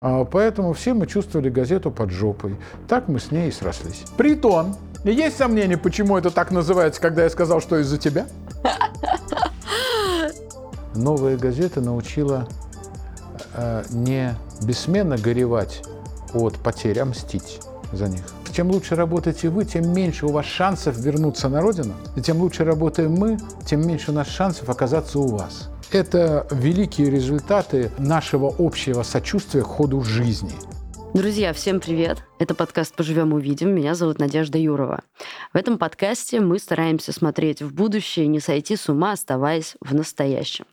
А, 0.00 0.24
Поэтому 0.24 0.74
все 0.74 0.94
мы 0.94 1.06
чувствовали 1.06 1.48
газету 1.48 1.90
под 1.90 2.10
жопой. 2.10 2.56
Так 2.86 3.08
мы 3.08 3.18
с 3.18 3.32
ней 3.32 3.48
и 3.48 3.52
срослись. 3.52 4.04
Притон. 4.16 4.76
Есть 5.04 5.36
сомнения, 5.36 5.76
почему 5.76 6.16
это 6.16 6.30
так 6.30 6.50
называется, 6.50 7.00
когда 7.00 7.24
я 7.24 7.30
сказал, 7.30 7.60
что 7.60 7.78
из-за 7.78 7.98
тебя? 7.98 8.26
Новая 10.94 11.36
газета 11.36 11.80
научила 11.80 12.48
э, 13.54 13.84
не 13.90 14.34
бессменно 14.62 15.16
горевать 15.16 15.82
от 16.34 16.56
потерь, 16.56 16.98
а 16.98 17.04
мстить 17.04 17.60
за 17.92 18.08
них. 18.08 18.22
Чем 18.52 18.70
лучше 18.70 18.96
работаете 18.96 19.48
вы, 19.50 19.64
тем 19.64 19.92
меньше 19.92 20.26
у 20.26 20.32
вас 20.32 20.46
шансов 20.46 20.96
вернуться 20.96 21.48
на 21.48 21.60
родину. 21.60 21.94
И 22.16 22.20
тем 22.20 22.38
лучше 22.38 22.64
работаем 22.64 23.12
мы, 23.12 23.38
тем 23.64 23.86
меньше 23.86 24.10
у 24.10 24.14
нас 24.14 24.26
шансов 24.26 24.68
оказаться 24.68 25.18
у 25.20 25.28
вас. 25.28 25.70
Это 25.90 26.46
великие 26.50 27.10
результаты 27.10 27.90
нашего 27.98 28.54
общего 28.58 29.02
сочувствия 29.02 29.62
к 29.62 29.66
ходу 29.66 30.02
жизни. 30.02 30.52
Друзья, 31.14 31.54
всем 31.54 31.80
привет! 31.80 32.18
Это 32.38 32.54
подкаст 32.54 32.94
«Поживем, 32.94 33.32
увидим». 33.32 33.70
Меня 33.74 33.94
зовут 33.94 34.18
Надежда 34.18 34.58
Юрова. 34.58 35.00
В 35.54 35.56
этом 35.56 35.78
подкасте 35.78 36.40
мы 36.40 36.58
стараемся 36.58 37.12
смотреть 37.12 37.62
в 37.62 37.74
будущее 37.74 38.26
не 38.26 38.38
сойти 38.38 38.76
с 38.76 38.90
ума, 38.90 39.12
оставаясь 39.12 39.76
в 39.80 39.94
настоящем. 39.94 40.66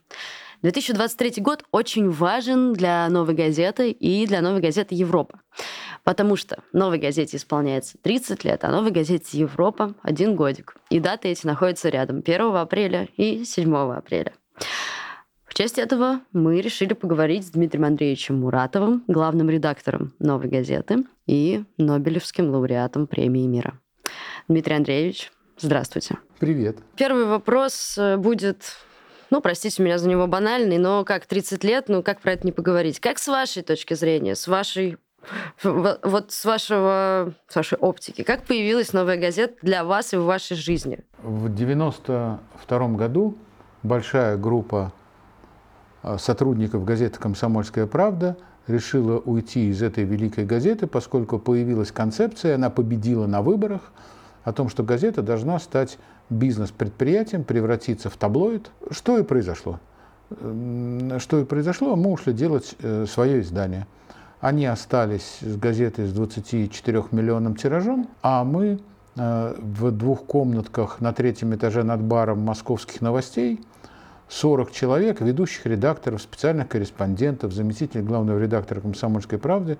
2023 0.60 1.42
год 1.42 1.64
очень 1.72 2.10
важен 2.10 2.74
для 2.74 3.08
«Новой 3.08 3.34
газеты» 3.34 3.92
и 3.92 4.26
для 4.26 4.42
«Новой 4.42 4.60
газеты 4.60 4.94
Европа». 4.94 5.40
Потому 6.04 6.36
что 6.36 6.58
«Новой 6.74 6.98
газете» 6.98 7.38
исполняется 7.38 7.96
30 8.02 8.44
лет, 8.44 8.64
а 8.64 8.70
«Новой 8.70 8.90
газете 8.90 9.38
Европа»— 9.38 9.94
один 10.02 10.36
годик. 10.36 10.76
И 10.90 11.00
даты 11.00 11.28
эти 11.28 11.46
находятся 11.46 11.88
рядом 11.88 12.18
1 12.18 12.54
апреля 12.56 13.08
и 13.16 13.46
7 13.46 13.74
апреля. 13.94 14.34
В 15.56 15.58
честь 15.58 15.78
этого 15.78 16.20
мы 16.34 16.60
решили 16.60 16.92
поговорить 16.92 17.46
с 17.46 17.50
Дмитрием 17.50 17.86
Андреевичем 17.86 18.40
Муратовым, 18.40 19.02
главным 19.08 19.48
редактором 19.48 20.12
«Новой 20.18 20.48
газеты» 20.48 21.04
и 21.26 21.64
Нобелевским 21.78 22.50
лауреатом 22.50 23.06
премии 23.06 23.46
мира. 23.46 23.80
Дмитрий 24.48 24.74
Андреевич, 24.74 25.32
здравствуйте. 25.56 26.18
Привет. 26.38 26.76
Первый 26.94 27.24
вопрос 27.24 27.96
э, 27.96 28.18
будет, 28.18 28.64
ну, 29.30 29.40
простите 29.40 29.82
меня 29.82 29.96
за 29.96 30.10
него 30.10 30.26
банальный, 30.26 30.76
но 30.76 31.06
как 31.06 31.24
30 31.24 31.64
лет, 31.64 31.88
ну, 31.88 32.02
как 32.02 32.20
про 32.20 32.32
это 32.32 32.44
не 32.44 32.52
поговорить? 32.52 33.00
Как 33.00 33.18
с 33.18 33.26
вашей 33.26 33.62
точки 33.62 33.94
зрения, 33.94 34.34
с 34.34 34.46
вашей 34.46 34.98
вот 35.62 36.32
с 36.32 36.44
вашего, 36.44 37.32
с 37.48 37.56
вашей 37.56 37.78
оптики, 37.78 38.24
как 38.24 38.44
появилась 38.44 38.92
новая 38.92 39.16
газета 39.16 39.54
для 39.62 39.84
вас 39.84 40.12
и 40.12 40.18
в 40.18 40.24
вашей 40.24 40.54
жизни? 40.54 40.98
В 41.22 41.48
92 41.48 42.88
году 42.88 43.38
большая 43.82 44.36
группа 44.36 44.92
сотрудников 46.18 46.84
газеты 46.84 47.18
«Комсомольская 47.18 47.86
правда» 47.86 48.36
решила 48.66 49.18
уйти 49.18 49.70
из 49.70 49.82
этой 49.82 50.04
великой 50.04 50.44
газеты, 50.44 50.86
поскольку 50.86 51.38
появилась 51.38 51.92
концепция, 51.92 52.56
она 52.56 52.70
победила 52.70 53.26
на 53.26 53.42
выборах, 53.42 53.92
о 54.46 54.52
том, 54.52 54.68
что 54.68 54.84
газета 54.84 55.22
должна 55.22 55.58
стать 55.58 55.98
бизнес-предприятием, 56.30 57.42
превратиться 57.42 58.08
в 58.10 58.16
таблоид. 58.16 58.70
Что 58.92 59.18
и 59.18 59.24
произошло. 59.24 59.80
Что 60.30 61.40
и 61.40 61.44
произошло, 61.44 61.96
мы 61.96 62.12
ушли 62.12 62.32
делать 62.32 62.76
э, 62.80 63.06
свое 63.06 63.40
издание. 63.40 63.88
Они 64.40 64.66
остались 64.66 65.38
с 65.40 65.56
газетой 65.56 66.06
с 66.06 66.12
24 66.12 67.04
миллионным 67.10 67.56
тиражом, 67.56 68.08
а 68.22 68.44
мы 68.44 68.78
э, 69.16 69.54
в 69.58 69.90
двух 69.90 70.24
комнатках 70.26 71.00
на 71.00 71.12
третьем 71.12 71.52
этаже 71.52 71.82
над 71.82 72.00
баром 72.00 72.40
московских 72.40 73.00
новостей 73.00 73.60
40 74.28 74.72
человек, 74.72 75.20
ведущих 75.20 75.66
редакторов, 75.66 76.20
специальных 76.20 76.68
корреспондентов, 76.68 77.52
заместителей 77.52 78.02
главного 78.02 78.38
редактора 78.38 78.80
«Комсомольской 78.80 79.38
правды», 79.38 79.78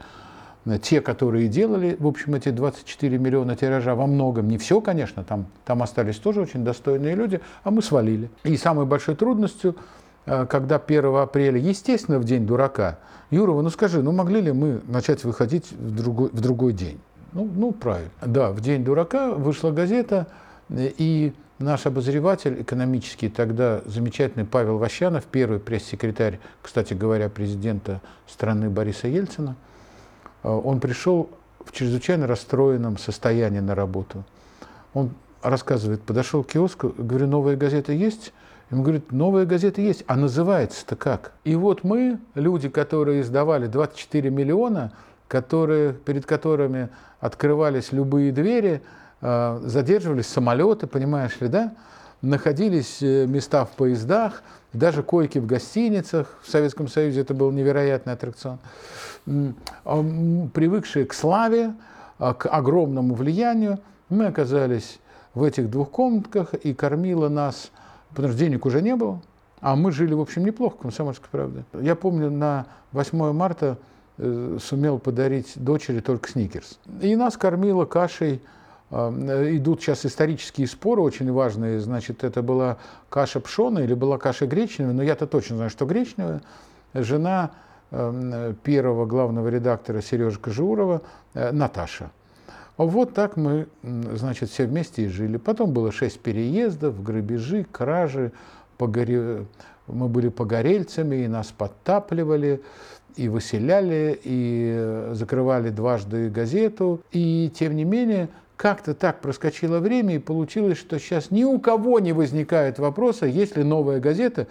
те, 0.82 1.00
которые 1.00 1.46
делали, 1.46 1.96
в 1.98 2.06
общем, 2.06 2.34
эти 2.34 2.48
24 2.48 3.18
миллиона 3.18 3.54
тиража 3.54 3.94
во 3.94 4.06
многом, 4.06 4.48
не 4.48 4.58
все, 4.58 4.80
конечно, 4.80 5.22
там, 5.22 5.46
там 5.64 5.82
остались 5.82 6.16
тоже 6.16 6.40
очень 6.40 6.64
достойные 6.64 7.14
люди, 7.14 7.40
а 7.62 7.70
мы 7.70 7.82
свалили. 7.82 8.30
И 8.42 8.56
самой 8.56 8.84
большой 8.84 9.14
трудностью, 9.14 9.76
э, 10.26 10.44
когда 10.46 10.80
1 10.80 11.22
апреля, 11.22 11.58
естественно, 11.60 12.18
в 12.18 12.24
день 12.24 12.46
дурака, 12.46 12.98
Юрова, 13.30 13.62
ну 13.62 13.70
скажи, 13.70 14.02
ну 14.02 14.10
могли 14.10 14.40
ли 14.40 14.52
мы 14.52 14.80
начать 14.88 15.22
выходить 15.22 15.70
в 15.70 15.94
другой, 15.94 16.30
в 16.32 16.40
другой 16.40 16.72
день? 16.72 16.98
Ну, 17.32 17.48
ну, 17.54 17.72
правильно. 17.72 18.10
Да, 18.24 18.50
в 18.50 18.60
день 18.60 18.84
дурака 18.84 19.30
вышла 19.32 19.70
газета, 19.70 20.26
и 20.70 21.32
наш 21.58 21.86
обозреватель 21.86 22.60
экономический, 22.62 23.28
тогда 23.28 23.80
замечательный 23.86 24.44
Павел 24.44 24.78
Ващанов, 24.78 25.24
первый 25.24 25.58
пресс-секретарь, 25.58 26.38
кстати 26.62 26.94
говоря, 26.94 27.28
президента 27.28 28.00
страны 28.26 28.68
Бориса 28.68 29.08
Ельцина, 29.08 29.56
он 30.42 30.80
пришел 30.80 31.30
в 31.64 31.72
чрезвычайно 31.72 32.26
расстроенном 32.26 32.98
состоянии 32.98 33.60
на 33.60 33.74
работу. 33.74 34.24
Он 34.94 35.10
рассказывает, 35.42 36.02
подошел 36.02 36.44
к 36.44 36.48
киоску, 36.48 36.94
говорю, 36.96 37.26
новая 37.26 37.56
газета 37.56 37.92
есть? 37.92 38.32
Ему 38.70 38.82
говорит, 38.82 39.12
новая 39.12 39.46
газета 39.46 39.80
есть, 39.80 40.04
а 40.06 40.16
называется-то 40.16 40.96
как? 40.96 41.32
И 41.44 41.54
вот 41.54 41.84
мы, 41.84 42.18
люди, 42.34 42.68
которые 42.68 43.20
издавали 43.20 43.66
24 43.66 44.28
миллиона, 44.30 44.92
которые, 45.28 45.92
перед 45.92 46.26
которыми 46.26 46.88
открывались 47.20 47.92
любые 47.92 48.32
двери, 48.32 48.82
задерживались 49.20 50.26
самолеты, 50.26 50.86
понимаешь 50.86 51.40
ли, 51.40 51.48
да? 51.48 51.72
Находились 52.22 53.00
места 53.00 53.64
в 53.64 53.70
поездах, 53.70 54.42
даже 54.72 55.02
койки 55.02 55.38
в 55.38 55.46
гостиницах. 55.46 56.38
В 56.42 56.50
Советском 56.50 56.88
Союзе 56.88 57.20
это 57.20 57.34
был 57.34 57.50
невероятный 57.50 58.14
аттракцион. 58.14 58.58
Привыкшие 59.24 61.04
к 61.06 61.12
славе, 61.12 61.74
к 62.18 62.46
огромному 62.46 63.14
влиянию, 63.14 63.78
мы 64.08 64.26
оказались 64.26 64.98
в 65.34 65.42
этих 65.42 65.70
двух 65.70 65.90
комнатках, 65.90 66.54
и 66.54 66.72
кормила 66.72 67.28
нас, 67.28 67.70
потому 68.10 68.28
что 68.28 68.38
денег 68.38 68.64
уже 68.64 68.80
не 68.80 68.96
было, 68.96 69.20
а 69.60 69.76
мы 69.76 69.92
жили, 69.92 70.14
в 70.14 70.20
общем, 70.20 70.44
неплохо, 70.44 70.76
комсомольской 70.82 71.28
правде. 71.30 71.64
Я 71.74 71.94
помню, 71.94 72.30
на 72.30 72.66
8 72.92 73.32
марта 73.32 73.76
сумел 74.16 74.98
подарить 74.98 75.52
дочери 75.56 76.00
только 76.00 76.30
сникерс. 76.30 76.78
И 77.02 77.14
нас 77.16 77.36
кормила 77.36 77.84
кашей 77.84 78.40
идут 78.90 79.82
сейчас 79.82 80.06
исторические 80.06 80.66
споры 80.66 81.02
очень 81.02 81.30
важные. 81.32 81.80
Значит, 81.80 82.24
это 82.24 82.42
была 82.42 82.78
каша 83.08 83.40
пшеная 83.40 83.84
или 83.84 83.94
была 83.94 84.18
каша 84.18 84.46
гречневая, 84.46 84.94
но 84.94 85.02
я-то 85.02 85.26
точно 85.26 85.56
знаю, 85.56 85.70
что 85.70 85.86
гречневая. 85.86 86.42
Жена 86.94 87.50
первого 87.90 89.06
главного 89.06 89.48
редактора 89.48 90.00
Сережи 90.00 90.38
Кожурова 90.38 91.02
Наташа. 91.34 92.10
Вот 92.76 93.14
так 93.14 93.36
мы, 93.36 93.68
значит, 93.82 94.50
все 94.50 94.66
вместе 94.66 95.04
и 95.04 95.08
жили. 95.08 95.36
Потом 95.36 95.72
было 95.72 95.90
шесть 95.92 96.20
переездов, 96.20 97.02
грабежи, 97.02 97.64
кражи, 97.70 98.32
погоре... 98.76 99.46
мы 99.86 100.08
были 100.08 100.28
погорельцами, 100.28 101.24
и 101.24 101.28
нас 101.28 101.54
подтапливали, 101.56 102.60
и 103.14 103.28
выселяли, 103.28 104.20
и 104.22 105.08
закрывали 105.12 105.70
дважды 105.70 106.28
газету. 106.28 107.00
И 107.12 107.50
тем 107.54 107.76
не 107.76 107.84
менее, 107.84 108.28
как-то 108.56 108.94
так 108.94 109.20
проскочило 109.20 109.78
время, 109.78 110.16
и 110.16 110.18
получилось, 110.18 110.78
что 110.78 110.98
сейчас 110.98 111.30
ни 111.30 111.44
у 111.44 111.58
кого 111.58 112.00
не 112.00 112.12
возникает 112.12 112.78
вопроса, 112.78 113.26
есть 113.26 113.56
ли 113.56 113.62
новая 113.64 114.00
газета, 114.00 114.46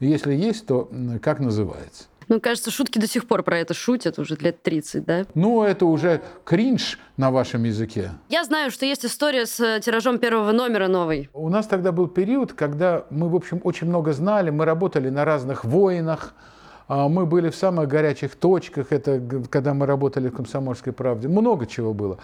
если 0.00 0.34
есть, 0.34 0.66
то 0.66 0.90
как 1.22 1.40
называется. 1.40 2.04
Ну, 2.28 2.40
кажется, 2.40 2.70
шутки 2.70 3.00
до 3.00 3.08
сих 3.08 3.26
пор 3.26 3.42
про 3.42 3.58
это 3.58 3.74
шутят 3.74 4.20
уже 4.20 4.36
лет 4.36 4.62
30, 4.62 5.04
да? 5.04 5.26
Ну, 5.34 5.64
это 5.64 5.84
уже 5.84 6.22
кринж 6.44 6.98
на 7.16 7.32
вашем 7.32 7.64
языке. 7.64 8.12
Я 8.28 8.44
знаю, 8.44 8.70
что 8.70 8.86
есть 8.86 9.04
история 9.04 9.46
с 9.46 9.80
тиражом 9.80 10.18
первого 10.20 10.52
номера 10.52 10.86
новой. 10.86 11.28
У 11.32 11.48
нас 11.48 11.66
тогда 11.66 11.90
был 11.90 12.06
период, 12.06 12.52
когда 12.52 13.04
мы, 13.10 13.28
в 13.28 13.34
общем, 13.34 13.60
очень 13.64 13.88
много 13.88 14.12
знали, 14.12 14.50
мы 14.50 14.64
работали 14.64 15.10
на 15.10 15.24
разных 15.24 15.64
войнах, 15.64 16.34
мы 16.88 17.26
были 17.26 17.50
в 17.50 17.56
самых 17.56 17.88
горячих 17.88 18.36
точках, 18.36 18.92
это 18.92 19.20
когда 19.50 19.74
мы 19.74 19.86
работали 19.86 20.28
в 20.28 20.32
«Комсомольской 20.36 20.92
правде», 20.92 21.26
много 21.26 21.66
чего 21.66 21.92
было. 21.92 22.18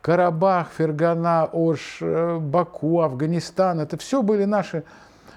Карабах, 0.00 0.68
Фергана, 0.76 1.48
Ош, 1.52 2.00
Баку, 2.00 3.00
Афганистан, 3.00 3.80
это 3.80 3.96
все 3.96 4.22
были 4.22 4.44
наши 4.44 4.84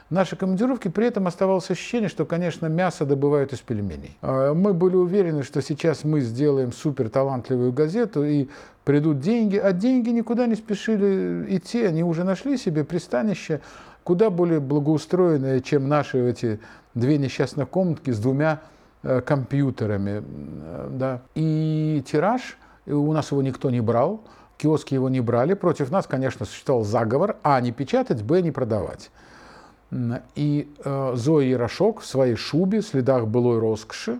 наши 0.10 0.36
командировки, 0.36 0.88
при 0.88 1.08
этом 1.08 1.28
оставалось 1.28 1.70
ощущение, 1.70 2.10
что, 2.10 2.26
конечно, 2.26 2.66
мясо 2.68 3.06
добывают 3.06 3.54
из 3.54 3.60
пельменей. 3.60 4.18
Мы 4.22 4.74
были 4.74 4.96
уверены, 4.96 5.44
что 5.44 5.62
сейчас 5.62 6.04
мы 6.04 6.22
сделаем 6.22 6.72
супер 6.72 7.10
талантливую 7.10 7.72
газету 7.72 8.24
и 8.24 8.48
придут 8.86 9.20
деньги, 9.20 9.58
а 9.58 9.72
деньги 9.72 10.10
никуда 10.10 10.48
не 10.48 10.56
спешили 10.56 11.46
идти, 11.56 11.84
они 11.84 12.04
уже 12.04 12.24
нашли 12.24 12.58
себе 12.58 12.84
пристанище 12.84 13.62
куда 14.04 14.32
более 14.32 14.60
благоустроенное, 14.60 15.60
чем 15.60 15.88
наши 15.88 16.28
эти 16.28 16.60
две 16.96 17.18
несчастных 17.20 17.70
комнатки 17.70 18.10
с 18.10 18.20
двумя 18.20 18.62
компьютерами. 19.26 20.24
Да. 20.90 21.22
И 21.36 22.04
тираж, 22.08 22.58
у 22.88 23.14
нас 23.14 23.32
его 23.32 23.44
никто 23.44 23.70
не 23.70 23.82
брал, 23.82 24.24
киоски 24.60 24.94
его 24.94 25.10
не 25.10 25.22
брали, 25.22 25.56
против 25.56 25.90
нас, 25.90 26.06
конечно, 26.06 26.46
существовал 26.46 26.84
заговор, 26.84 27.38
а 27.42 27.60
не 27.62 27.72
печатать, 27.72 28.22
б 28.22 28.42
не 28.42 28.52
продавать. 28.52 29.10
И 30.36 30.72
э, 30.84 31.12
Зоя 31.16 31.46
Ярошок 31.46 32.02
в 32.02 32.06
своей 32.06 32.36
шубе, 32.36 32.84
следах 32.84 33.28
былой 33.28 33.58
роскоши, 33.60 34.20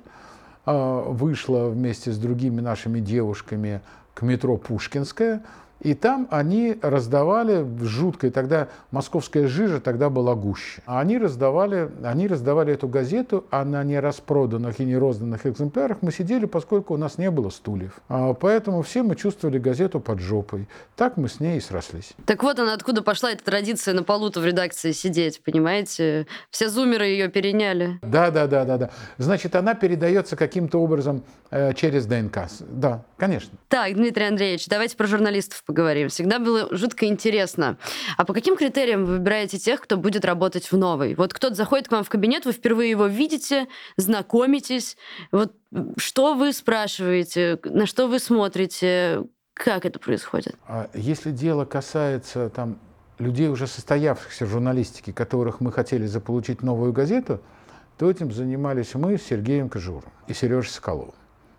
вышла 0.66 1.70
вместе 1.70 2.12
с 2.12 2.18
другими 2.18 2.62
нашими 2.62 3.00
девушками 3.00 3.82
к 4.14 4.22
метро 4.22 4.56
Пушкинская, 4.58 5.42
и 5.82 5.94
там 5.94 6.28
они 6.30 6.78
раздавали 6.82 7.62
в 7.62 7.86
жуткой, 7.86 8.32
тогда 8.32 8.68
московская 8.92 9.48
жижа 9.48 9.80
тогда 9.80 10.10
была 10.10 10.36
гуще. 10.36 10.82
А 10.86 11.00
они 11.00 11.18
раздавали, 11.18 11.90
они 12.04 12.28
раздавали 12.28 12.74
эту 12.74 12.88
газету, 12.88 13.46
а 13.50 13.64
на 13.64 13.84
нераспроданных 13.84 14.80
и 14.80 14.86
нерозданных 14.86 15.46
экземплярах 15.46 16.00
мы 16.02 16.12
сидели, 16.12 16.46
поскольку 16.46 16.94
у 16.94 16.98
нас 16.98 17.18
не 17.18 17.32
было 17.32 17.50
стульев. 17.50 18.00
А 18.10 18.34
поэтому 18.34 18.82
все 18.82 19.04
мы 19.04 19.16
чувствовали 19.16 19.58
газету 19.58 20.00
под 20.00 20.20
жопой. 20.20 20.68
Так 20.96 21.18
мы 21.18 21.30
с 21.30 21.40
ней 21.40 21.58
и 21.58 21.62
срослись. 21.62 22.14
Так 22.26 22.44
вот 22.44 22.60
она 22.60 22.74
откуда 22.74 23.02
пошла 23.02 23.32
эта 23.32 23.44
традиция 23.44 23.94
на 23.94 24.04
полу-то 24.04 24.42
в 24.42 24.46
редакции 24.46 24.92
сидеть, 24.92 25.42
понимаете? 25.44 26.28
Все 26.50 26.70
зумеры 26.70 27.06
ее 27.06 27.30
переняли. 27.30 28.00
Да, 28.02 28.32
да, 28.32 28.48
да, 28.48 28.66
да, 28.66 28.78
да. 28.78 28.90
Значит, 29.18 29.56
она 29.56 29.76
передается 29.76 30.36
каким-то 30.36 30.82
образом 30.82 31.24
э, 31.52 31.74
через 31.74 32.06
ДНК. 32.06 32.40
Да, 32.70 33.06
конечно. 33.18 33.58
Так, 33.68 33.94
Дмитрий 33.94 34.26
Андреевич, 34.26 34.68
давайте 34.68 34.98
про 34.98 35.08
журналистов 35.08 35.64
поговорим. 35.70 36.10
Всегда 36.10 36.40
было 36.40 36.68
жутко 36.76 37.06
интересно. 37.06 37.78
А 38.18 38.26
по 38.26 38.34
каким 38.34 38.58
критериям 38.58 39.06
вы 39.06 39.18
выбираете 39.18 39.60
тех, 39.60 39.80
кто 39.80 39.98
будет 39.98 40.26
работать 40.26 40.72
в 40.72 40.76
новой? 40.76 41.14
Вот 41.14 41.32
кто-то 41.32 41.54
заходит 41.54 41.88
к 41.88 41.92
вам 41.92 42.04
в 42.04 42.10
кабинет, 42.10 42.46
вы 42.46 42.54
впервые 42.54 42.90
его 42.90 43.06
видите, 43.06 43.68
знакомитесь. 43.96 44.98
Вот 45.32 45.54
что 45.98 46.34
вы 46.34 46.54
спрашиваете, 46.54 47.60
на 47.66 47.86
что 47.86 48.08
вы 48.08 48.18
смотрите, 48.18 49.26
как 49.54 49.86
это 49.86 50.00
происходит? 50.00 50.56
А 50.68 50.90
если 50.96 51.30
дело 51.30 51.66
касается 51.66 52.50
там, 52.50 52.80
людей, 53.20 53.48
уже 53.48 53.68
состоявшихся 53.68 54.48
в 54.48 54.50
журналистике, 54.50 55.14
которых 55.14 55.62
мы 55.62 55.72
хотели 55.72 56.08
заполучить 56.08 56.64
новую 56.64 56.94
газету, 56.94 57.42
то 58.00 58.10
этим 58.10 58.32
занимались 58.32 58.96
мы 58.96 59.20
с 59.20 59.22
Сергеем 59.22 59.70
Кожуром 59.70 60.12
и 60.28 60.34
Сережей 60.34 60.72
Соколовым. 60.72 61.14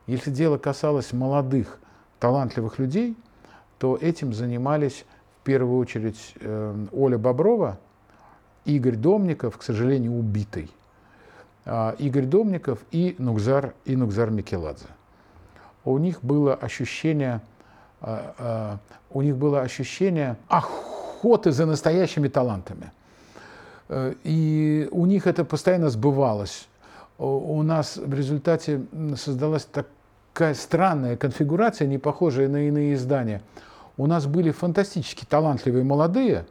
Если 0.08 0.32
дело 0.32 0.58
касалось 0.58 1.12
молодых, 1.12 1.78
талантливых 2.18 2.80
людей, 2.80 3.16
то 3.80 3.96
этим 3.96 4.34
занимались 4.34 5.06
в 5.40 5.44
первую 5.44 5.78
очередь 5.78 6.34
э, 6.38 6.86
Оля 6.92 7.16
Боброва, 7.16 7.78
Игорь 8.66 8.96
Домников, 8.96 9.56
к 9.56 9.62
сожалению, 9.62 10.12
убитый, 10.12 10.70
э, 11.64 11.94
Игорь 11.98 12.26
Домников 12.26 12.80
и 12.90 13.14
Нукзар, 13.16 13.72
и 13.86 13.96
Нукзар 13.96 14.30
Микеладзе. 14.30 14.84
У 15.86 15.96
них 15.96 16.22
было 16.22 16.54
ощущение, 16.54 17.40
э, 18.02 18.32
э, 18.36 18.76
у 19.12 19.22
них 19.22 19.38
было 19.38 19.62
ощущение 19.62 20.36
охоты 20.48 21.50
за 21.50 21.64
настоящими 21.64 22.28
талантами. 22.28 22.92
Э, 23.88 24.12
и 24.24 24.90
у 24.92 25.06
них 25.06 25.26
это 25.26 25.42
постоянно 25.46 25.88
сбывалось. 25.88 26.68
У 27.16 27.62
нас 27.62 27.96
в 27.96 28.12
результате 28.12 28.82
создалась 29.16 29.66
такая 29.66 30.52
странная 30.52 31.16
конфигурация, 31.16 31.88
не 31.88 31.96
похожая 31.96 32.48
на 32.48 32.68
иные 32.68 32.92
издания– 32.92 33.40
у 33.96 34.06
нас 34.06 34.26
были 34.26 34.50
фантастически 34.50 35.24
талантливые 35.24 35.84
молодые 35.84 36.46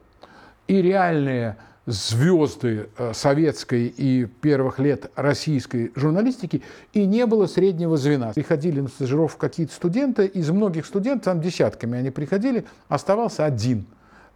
и 0.68 0.82
реальные 0.82 1.58
звезды 1.86 2.90
э, 2.98 3.14
советской 3.14 3.88
и 3.88 4.26
первых 4.26 4.78
лет 4.78 5.12
российской 5.16 5.92
журналистики, 5.96 6.62
и 6.94 7.06
не 7.06 7.26
было 7.26 7.48
среднего 7.48 7.98
звена. 7.98 8.32
Приходили 8.34 8.82
на 8.82 8.88
стажировку 8.88 9.40
какие-то 9.40 9.74
студенты, 9.74 10.28
из 10.28 10.50
многих 10.52 10.86
студентов, 10.86 11.26
там 11.26 11.42
десятками 11.42 11.98
они 11.98 12.12
приходили, 12.12 12.66
оставался 12.88 13.46
один. 13.46 13.86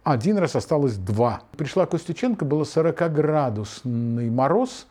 Один 0.02 0.36
раз 0.36 0.56
осталось 0.56 0.96
два. 0.96 1.42
Пришла 1.56 1.86
Костюченко, 1.86 2.44
было 2.44 2.64
40-градусный 2.64 4.30
мороз. 4.30 4.86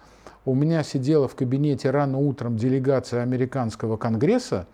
У 0.45 0.55
меня 0.55 0.83
сидела 0.83 1.27
в 1.27 1.35
кабинете 1.35 1.91
рано 1.91 2.17
утром 2.17 2.57
делегация 2.57 3.21
американского 3.21 3.97
конгресса. 3.97 4.67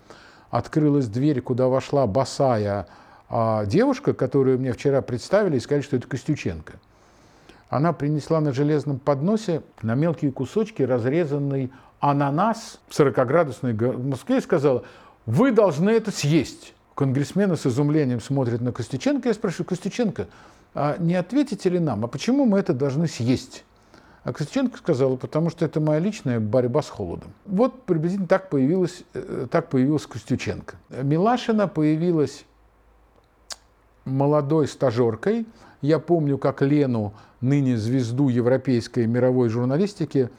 Открылась 0.50 1.08
дверь, 1.08 1.42
куда 1.42 1.68
вошла 1.68 2.08
босая 2.08 2.88
а 3.30 3.66
девушка, 3.66 4.14
которую 4.14 4.60
мне 4.60 4.74
вчера 4.74 5.02
представили, 5.02 5.58
и 5.58 5.60
сказали, 5.60 5.84
что 5.84 5.98
это 5.98 6.08
Костюченко, 6.08 6.74
она 7.70 7.94
принесла 7.94 8.42
на 8.42 8.52
железном 8.52 8.98
подносе 8.98 9.62
на 9.84 9.94
мелкие 9.94 10.32
кусочки 10.32 10.82
разрезанный 10.82 11.72
ананас 12.00 12.80
в 12.88 13.00
40-градусной 13.00 13.74
Москве 13.98 14.38
и 14.38 14.42
сказала, 14.42 14.84
вы 15.28 15.52
должны 15.52 15.92
это 15.92 16.12
съесть. 16.12 16.74
Конгрессмены 16.96 17.56
с 17.56 17.66
изумлением 17.66 18.20
смотрят 18.20 18.62
на 18.62 18.72
Костюченко. 18.72 19.30
Я 19.30 19.34
спрашиваю, 19.34 19.68
Костюченко, 19.68 20.28
а 20.74 20.98
не 20.98 21.16
ответите 21.16 21.70
ли 21.70 21.80
нам, 21.80 22.04
а 22.04 22.08
почему 22.08 22.46
мы 22.46 22.60
это 22.60 22.74
должны 22.74 23.08
съесть? 23.08 23.64
А 24.24 24.34
Костюченко 24.34 24.78
сказала, 24.78 25.16
потому 25.16 25.50
что 25.50 25.66
это 25.66 25.80
моя 25.80 26.00
личная 26.00 26.40
борьба 26.40 26.82
с 26.82 26.90
холодом. 26.90 27.32
Вот 27.46 27.84
приблизительно 27.84 28.28
так 28.28 28.50
появилась, 28.50 29.04
э, 29.14 29.48
так 29.50 29.70
появилась 29.70 30.08
Костюченко. 30.08 30.76
Милашина 30.90 31.68
появилась 31.68 32.46
молодой 34.10 34.68
стажеркой. 34.68 35.46
Я 35.82 36.00
помню, 36.00 36.38
как 36.38 36.62
Лену, 36.62 37.14
ныне 37.42 37.78
звезду 37.78 38.30
европейской 38.30 39.08
мировой 39.08 39.50
журналистики, 39.50 40.30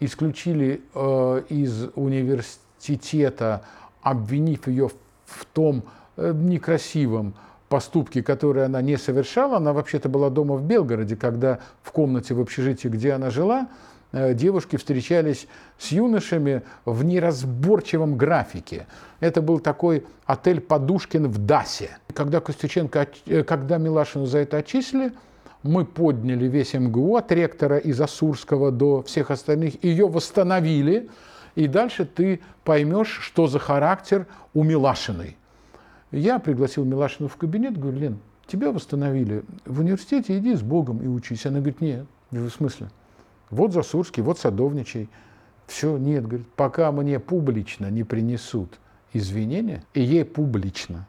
исключили 0.00 0.82
э, 0.94 1.42
из 1.48 1.88
университета, 1.94 3.62
обвинив 4.02 4.66
ее 4.66 4.88
в 5.26 5.44
том 5.52 5.84
э, 6.16 6.32
некрасивом 6.34 7.34
поступке, 7.68 8.22
который 8.22 8.64
она 8.64 8.82
не 8.82 8.96
совершала. 8.96 9.56
Она 9.56 9.72
вообще-то 9.72 10.08
была 10.08 10.30
дома 10.30 10.56
в 10.56 10.62
Белгороде, 10.64 11.16
когда 11.16 11.60
в 11.82 11.92
комнате 11.92 12.34
в 12.34 12.40
общежитии, 12.40 12.88
где 12.88 13.12
она 13.12 13.30
жила, 13.30 13.68
девушки 14.12 14.76
встречались 14.76 15.46
с 15.78 15.92
юношами 15.92 16.62
в 16.84 17.04
неразборчивом 17.04 18.16
графике. 18.16 18.86
Это 19.20 19.40
был 19.40 19.58
такой 19.58 20.04
отель 20.26 20.60
Подушкин 20.60 21.28
в 21.28 21.38
Дасе. 21.38 21.98
Когда 22.14 22.40
Костюченко, 22.40 23.08
э, 23.26 23.42
когда 23.42 23.78
Милашину 23.78 24.26
за 24.26 24.38
это 24.38 24.58
отчислили, 24.58 25.12
мы 25.62 25.84
подняли 25.84 26.46
весь 26.46 26.74
МГУ 26.74 27.16
от 27.16 27.30
ректора 27.32 27.78
из 27.78 28.00
Асурского 28.00 28.70
до 28.70 29.02
всех 29.02 29.30
остальных, 29.30 29.82
ее 29.84 30.08
восстановили, 30.08 31.08
и 31.54 31.68
дальше 31.68 32.04
ты 32.04 32.40
поймешь, 32.64 33.18
что 33.20 33.46
за 33.46 33.58
характер 33.58 34.26
у 34.54 34.64
Милашиной. 34.64 35.36
Я 36.10 36.38
пригласил 36.38 36.84
Милашину 36.84 37.28
в 37.28 37.36
кабинет, 37.36 37.78
говорю, 37.78 37.98
Лен, 37.98 38.18
тебя 38.46 38.72
восстановили 38.72 39.44
в 39.64 39.80
университете, 39.80 40.36
иди 40.38 40.54
с 40.54 40.62
Богом 40.62 41.00
и 41.02 41.06
учись. 41.06 41.46
Она 41.46 41.60
говорит, 41.60 41.80
нет, 41.80 42.06
в 42.30 42.50
смысле? 42.50 42.88
Вот 43.52 43.74
Засурский, 43.74 44.22
вот 44.22 44.38
Садовничий. 44.38 45.08
Все, 45.66 45.96
нет, 45.98 46.26
говорит, 46.26 46.48
пока 46.56 46.90
мне 46.90 47.20
публично 47.20 47.90
не 47.90 48.02
принесут 48.02 48.80
извинения, 49.12 49.84
и 49.92 50.00
ей 50.00 50.24
публично 50.24 51.06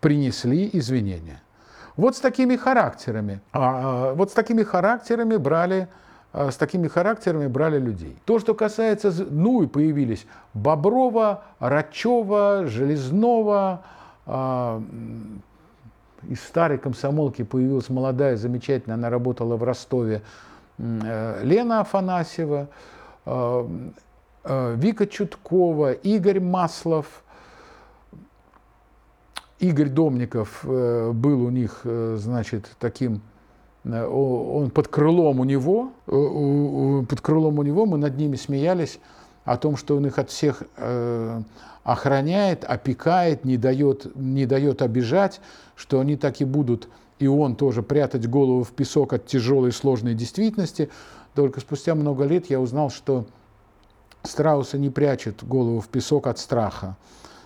принесли 0.00 0.68
извинения. 0.72 1.40
Вот 1.96 2.16
с 2.16 2.20
такими 2.20 2.56
характерами, 2.56 3.40
а, 3.52 4.10
а 4.10 4.14
вот 4.14 4.30
с 4.30 4.34
такими 4.34 4.64
характерами 4.64 5.36
брали, 5.36 5.88
а, 6.32 6.50
с 6.50 6.56
такими 6.56 6.88
характерами 6.88 7.46
брали 7.46 7.78
людей. 7.78 8.16
То, 8.24 8.40
что 8.40 8.54
касается, 8.54 9.12
ну 9.30 9.62
и 9.62 9.68
появились 9.68 10.26
Боброва, 10.52 11.44
Рачева, 11.60 12.66
Железнова, 12.66 13.84
а, 14.26 14.82
из 16.28 16.42
старой 16.42 16.78
комсомолки 16.78 17.44
появилась 17.44 17.88
молодая, 17.88 18.36
замечательная, 18.36 18.96
она 18.96 19.10
работала 19.10 19.56
в 19.56 19.62
Ростове, 19.62 20.22
Э, 20.22 20.24
Лена 20.80 21.80
Афанасьева, 21.80 22.68
э, 23.26 23.68
э, 24.44 24.74
Вика 24.76 25.06
Чуткова, 25.06 25.92
Игорь 25.92 26.40
Маслов, 26.40 27.22
Игорь 29.58 29.90
Домников 29.90 30.64
был 30.64 31.44
у 31.44 31.50
них, 31.50 31.82
значит, 31.84 32.70
таким, 32.78 33.20
он 33.84 34.70
под 34.70 34.88
крылом 34.88 35.40
у 35.40 35.44
него, 35.44 35.90
под 36.06 37.20
крылом 37.20 37.58
у 37.58 37.62
него, 37.62 37.84
мы 37.84 37.98
над 37.98 38.16
ними 38.16 38.36
смеялись 38.36 38.98
о 39.44 39.58
том, 39.58 39.76
что 39.76 39.96
он 39.96 40.06
их 40.06 40.18
от 40.18 40.30
всех 40.30 40.62
охраняет, 41.84 42.64
опекает, 42.64 43.44
не 43.44 43.58
дает, 43.58 44.16
не 44.16 44.46
дает 44.46 44.80
обижать, 44.80 45.42
что 45.76 46.00
они 46.00 46.16
так 46.16 46.40
и 46.40 46.46
будут 46.46 46.88
и 47.20 47.26
он 47.26 47.54
тоже 47.54 47.82
прятать 47.82 48.28
голову 48.28 48.64
в 48.64 48.72
песок 48.72 49.12
от 49.12 49.26
тяжелой 49.26 49.72
сложной 49.72 50.14
действительности. 50.14 50.90
Только 51.34 51.60
спустя 51.60 51.94
много 51.94 52.24
лет 52.24 52.48
я 52.48 52.58
узнал, 52.58 52.90
что 52.90 53.26
страусы 54.22 54.78
не 54.78 54.88
прячут 54.88 55.44
голову 55.44 55.80
в 55.80 55.88
песок 55.88 56.26
от 56.26 56.38
страха. 56.38 56.96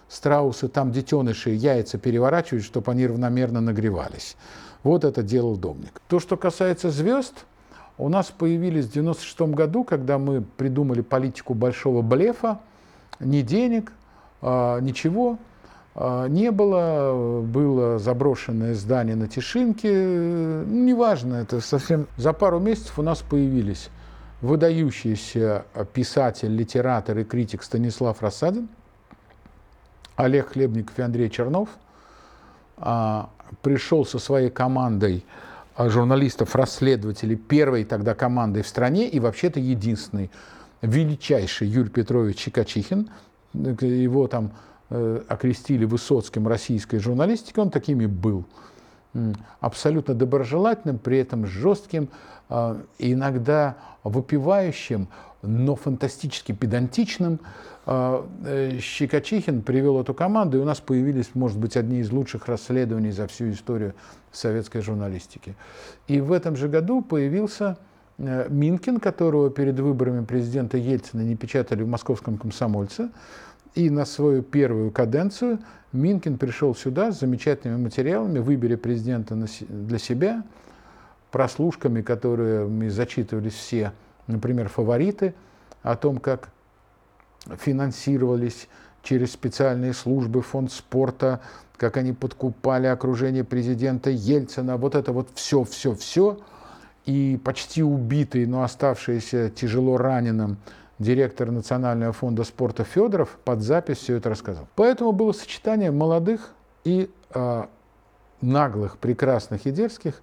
Страусы 0.09 0.69
там 0.69 0.93
детеныши 0.93 1.51
яйца 1.51 1.99
переворачивают, 1.99 2.65
чтобы 2.65 2.93
они 2.93 3.07
равномерно 3.07 3.61
нагревались. 3.61 4.37
Вот 4.85 5.05
это 5.05 5.25
делал 5.25 5.57
Домник. 5.57 6.01
То, 6.09 6.21
что 6.21 6.37
касается 6.37 6.91
звезд, 6.91 7.45
у 7.99 8.09
нас 8.09 8.27
появились 8.27 8.87
в 8.87 8.93
96 8.93 9.41
году, 9.55 9.83
когда 9.83 10.19
мы 10.19 10.43
придумали 10.43 11.01
политику 11.01 11.55
большого 11.55 12.03
блефа, 12.03 12.61
ни 13.19 13.41
денег, 13.41 13.93
а, 14.41 14.79
ничего, 14.79 15.39
не 15.97 16.51
было, 16.51 17.41
было 17.43 17.99
заброшенное 17.99 18.75
здание 18.75 19.15
на 19.15 19.29
Тишинке, 19.29 19.93
ну, 19.93 20.85
неважно, 20.85 21.37
это 21.37 21.61
совсем... 21.61 22.09
За 22.17 22.33
пару 22.33 22.59
месяцев 22.59 22.99
у 22.99 23.03
нас 23.03 23.23
появились 23.23 23.91
выдающийся 24.41 25.67
писатель, 25.93 26.55
литератор 26.55 27.19
и 27.19 27.25
критик 27.25 27.63
Станислав 27.63 28.21
Рассадин, 28.23 28.69
Олег 30.17 30.53
Хлебников 30.53 30.99
и 30.99 31.03
Андрей 31.03 31.31
Чернов 31.31 31.69
а, 32.77 33.31
пришел 33.63 34.05
со 34.05 34.19
своей 34.19 34.51
командой 34.51 35.25
а, 35.77 35.89
журналистов-расследователей, 35.89 37.37
первой 37.37 37.85
тогда 37.85 38.15
командой 38.15 38.63
в 38.63 38.69
стране 38.69 39.09
и 39.09 39.19
вообще-то 39.19 39.61
единственный, 39.61 40.31
величайший 40.83 41.69
Юрий 41.69 41.91
Петрович 41.91 42.37
Чикачихин, 42.37 43.11
его 43.55 44.27
там 44.29 44.47
э, 44.47 44.51
окрестили 45.29 45.85
Высоцким 45.85 46.47
российской 46.47 46.99
журналистики, 46.99 47.59
он 47.59 47.71
такими 47.71 48.07
был. 48.07 48.45
Абсолютно 49.61 50.15
доброжелательным, 50.15 50.99
при 50.99 51.19
этом 51.19 51.47
жестким, 51.47 52.09
э, 52.49 52.77
иногда 52.99 53.77
выпивающим, 54.03 55.09
но 55.43 55.77
фантастически 55.77 56.53
педантичным. 56.53 57.41
А, 57.87 58.27
э, 58.45 58.79
Щекочихин 58.81 59.63
привел 59.63 60.01
эту 60.01 60.15
команду, 60.15 60.59
и 60.59 60.61
у 60.61 60.65
нас 60.65 60.81
появились, 60.81 61.31
может 61.35 61.59
быть, 61.59 61.77
одни 61.77 62.01
из 62.01 62.11
лучших 62.11 62.49
расследований 62.49 63.11
за 63.11 63.27
всю 63.27 63.51
историю 63.51 63.95
советской 64.33 64.81
журналистики. 64.81 65.55
И 66.09 66.21
в 66.21 66.33
этом 66.33 66.57
же 66.57 66.69
году 66.69 67.03
появился 67.03 67.77
э, 68.19 68.49
Минкин, 68.49 69.01
которого 69.01 69.51
перед 69.51 69.79
выборами 69.79 70.25
президента 70.25 70.79
Ельцина 70.79 71.21
не 71.21 71.37
печатали 71.37 71.83
в 71.83 71.89
московском 71.89 72.39
комсомольце. 72.39 73.11
И 73.75 73.91
на 73.91 74.05
свою 74.05 74.43
первую 74.43 74.91
каденцию 74.93 75.59
Минкин 75.93 76.39
пришел 76.39 76.75
сюда 76.75 77.11
с 77.11 77.21
замечательными 77.21 77.83
материалами 77.83 78.39
«Выбери 78.39 78.77
президента 78.77 79.37
для 79.69 79.99
себя», 79.99 80.45
прослушками, 81.31 82.01
которые 82.01 82.91
зачитывались 82.91 83.55
все, 83.55 83.93
например, 84.29 84.69
фавориты, 84.69 85.35
о 85.83 85.97
том, 85.97 86.19
как 86.19 86.51
финансировались 87.59 88.69
через 89.03 89.33
специальные 89.33 89.93
службы, 89.93 90.43
фонд 90.43 90.73
спорта, 90.73 91.41
как 91.77 91.97
они 91.97 92.13
подкупали 92.13 92.87
окружение 92.87 93.45
президента 93.45 94.11
Ельцина, 94.11 94.77
вот 94.77 94.95
это 94.95 95.13
вот 95.13 95.29
все, 95.35 95.65
все, 95.65 95.95
все. 95.95 96.39
И 97.05 97.39
почти 97.45 97.83
убитый, 97.83 98.47
но 98.47 98.63
оставшийся 98.63 99.51
тяжело 99.51 99.99
раненым 99.99 100.57
директор 100.99 101.51
Национального 101.51 102.13
фонда 102.13 102.45
спорта 102.45 102.85
Федоров 102.85 103.39
под 103.45 103.63
запись 103.63 103.99
все 103.99 104.17
это 104.17 104.31
рассказал. 104.31 104.69
Поэтому 104.77 105.13
было 105.13 105.33
сочетание 105.33 105.91
молодых 105.91 106.53
и 106.85 107.11
э, 107.35 107.65
наглых, 108.41 108.99
прекрасных 108.99 109.67
и 109.67 109.71
дерзких 109.71 110.21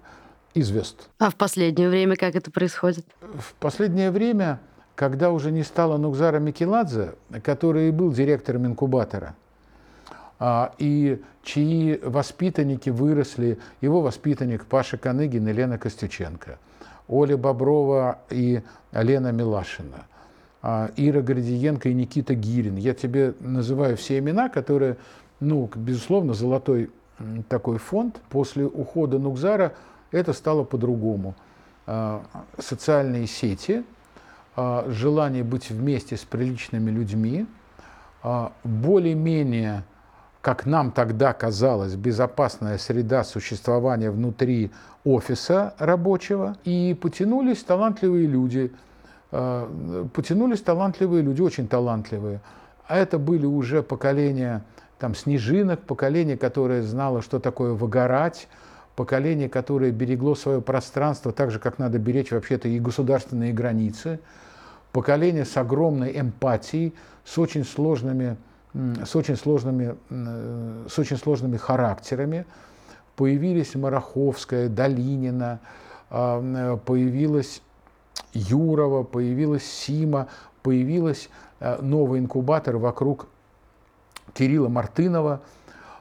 и 0.54 0.62
звезд. 0.62 1.08
А 1.18 1.30
в 1.30 1.36
последнее 1.36 1.88
время 1.88 2.16
как 2.16 2.34
это 2.34 2.50
происходит? 2.50 3.06
В 3.20 3.54
последнее 3.54 4.10
время 4.10 4.60
когда 4.94 5.30
уже 5.30 5.50
не 5.50 5.62
стало 5.62 5.96
Нукзара 5.96 6.38
Микеладзе, 6.38 7.14
который 7.42 7.88
и 7.88 7.90
был 7.90 8.12
директором 8.12 8.66
инкубатора, 8.66 9.34
а, 10.38 10.74
и 10.78 11.22
чьи 11.42 11.98
воспитанники 12.02 12.90
выросли, 12.90 13.58
его 13.80 14.00
воспитанник 14.00 14.64
Паша 14.66 14.98
Каныгин 14.98 15.48
и 15.48 15.52
Лена 15.52 15.78
Костюченко, 15.78 16.58
Оля 17.08 17.36
Боброва 17.36 18.18
и 18.30 18.62
Лена 18.92 19.32
Милашина, 19.32 20.06
Ира 20.62 21.22
Гордиенко 21.22 21.88
и 21.88 21.94
Никита 21.94 22.34
Гирин. 22.34 22.76
Я 22.76 22.94
тебе 22.94 23.34
называю 23.40 23.96
все 23.96 24.18
имена, 24.18 24.48
которые, 24.48 24.96
ну, 25.40 25.68
безусловно, 25.74 26.34
золотой 26.34 26.90
такой 27.48 27.78
фонд. 27.78 28.20
После 28.30 28.64
ухода 28.64 29.18
Нукзара 29.18 29.74
это 30.12 30.32
стало 30.32 30.62
по-другому. 30.62 31.34
А, 31.86 32.22
социальные 32.58 33.26
сети– 33.26 33.82
а, 34.54 34.84
желание 34.88 35.44
быть 35.44 35.70
вместе 35.70 36.16
с 36.16 36.24
приличными 36.24 36.90
людьми, 36.90 37.46
а, 38.22 38.52
более-менее, 38.64 39.84
как 40.42 40.66
нам 40.66 40.90
тогда 40.92 41.32
казалось, 41.32 41.94
безопасная 41.94 42.76
среда 42.76 43.24
существования 43.24 44.10
внутри 44.10 44.70
офиса 45.04 45.74
рабочего, 45.78 46.56
и 46.64 46.96
потянулись 47.00 47.64
талантливые 47.64 48.26
люди, 48.26 48.72
а, 48.72 48.76
потянулись 49.32 50.60
талантливые 50.60 51.22
люди, 51.22 51.40
очень 51.40 51.66
талантливые. 51.66 52.40
А 52.86 52.98
это 52.98 53.18
были 53.18 53.46
уже 53.46 53.82
поколения 53.82 54.62
там, 54.98 55.14
снежинок, 55.14 55.80
поколение, 55.80 56.36
которое 56.36 56.82
знало, 56.82 57.22
что 57.22 57.40
такое 57.40 57.72
выгорать, 57.72 58.46
поколение, 58.94 59.48
которое 59.48 59.90
берегло 59.90 60.34
свое 60.34 60.60
пространство 60.60 61.32
так 61.32 61.50
же, 61.50 61.58
как 61.58 61.78
надо 61.78 61.98
беречь 61.98 62.30
вообще-то 62.30 62.68
и 62.68 62.78
государственные 62.78 63.52
границы, 63.52 64.20
поколение 64.92 65.44
с 65.44 65.56
огромной 65.56 66.20
эмпатией, 66.20 66.94
с 67.24 67.38
очень 67.38 67.64
сложными, 67.64 68.36
с 68.74 69.16
очень 69.16 69.36
сложными, 69.36 69.96
э, 70.10 70.86
с 70.88 70.98
очень 70.98 71.16
сложными 71.16 71.56
характерами. 71.56 72.44
Появились 73.16 73.74
Мараховская, 73.74 74.68
Долинина, 74.68 75.60
а, 76.10 76.76
появилась 76.76 77.62
Юрова, 78.32 79.02
появилась 79.02 79.64
Сима, 79.64 80.28
появилась 80.62 81.28
э, 81.60 81.80
новый 81.82 82.20
инкубатор 82.20 82.76
вокруг 82.76 83.28
Кирилла 84.34 84.68
Мартынова. 84.68 85.42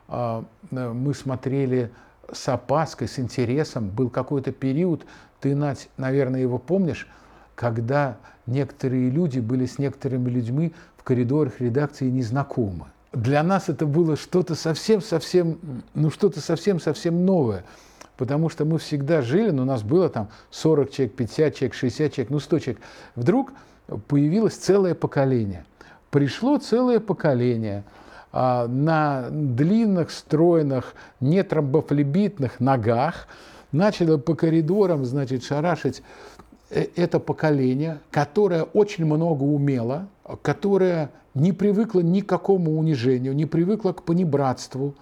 А, 0.08 0.46
э, 0.72 0.91
мы 0.94 1.13
смотрели 1.13 1.91
с 2.32 2.48
опаской, 2.50 3.08
с 3.08 3.20
интересом. 3.20 3.89
Был 3.89 4.10
какой-то 4.10 4.51
период, 4.51 5.06
ты, 5.39 5.56
Надь, 5.56 5.89
наверное, 5.98 6.41
его 6.41 6.58
помнишь, 6.58 7.08
когда 7.56 8.18
некоторые 8.46 9.10
люди 9.10 9.39
были 9.39 9.65
с 9.65 9.77
некоторыми 9.77 10.30
людьми 10.30 10.74
в 10.98 11.03
коридорах 11.03 11.60
редакции 11.60 12.10
незнакомы. 12.10 12.88
Для 13.12 13.44
нас 13.44 13.68
это 13.68 13.86
было 13.86 14.15
что-то 14.15 14.56
совсем-совсем, 14.56 15.60
ну 15.94 16.10
что-то 16.10 16.39
совсем-совсем 16.39 17.25
новое, 17.25 17.65
потому 18.22 18.50
что 18.50 18.66
мы 18.66 18.78
всегда 18.78 19.24
жили, 19.24 19.50
но 19.50 19.63
у 19.63 19.66
нас 19.66 19.82
было 19.82 20.08
там 20.08 20.30
40 20.51 20.92
человек, 20.92 21.16
50 21.16 21.56
человек, 21.56 21.74
60 21.74 22.13
человек, 22.13 22.30
ну 22.30 22.40
100 22.40 22.60
человек. 22.60 22.84
Вдруг 23.16 23.51
появилось 24.08 24.54
целое 24.54 24.94
поколение. 24.94 25.66
Пришло 26.12 26.60
целое 26.60 27.00
поколение 27.00 27.84
а, 28.32 28.68
на 28.68 29.28
длинных, 29.32 30.12
стройных, 30.12 30.94
нетромбофлебитных 31.20 32.60
ногах, 32.60 33.28
начало 33.72 34.20
по 34.20 34.36
коридорам, 34.36 35.04
значит, 35.04 35.44
шарашить 35.44 36.04
Э, 36.72 36.86
это 36.96 37.20
поколение, 37.20 38.00
которое 38.10 38.63
очень 38.63 39.06
много 39.06 39.44
умело, 39.44 40.08
которое 40.42 41.12
не 41.34 41.51
привыкло 41.51 42.00
ни 42.00 42.22
к 42.22 42.28
какому 42.28 42.78
унижению, 42.78 43.36
не 43.36 43.46
привыкло 43.46 43.92
к 43.92 44.04
понебратству, 44.04 44.96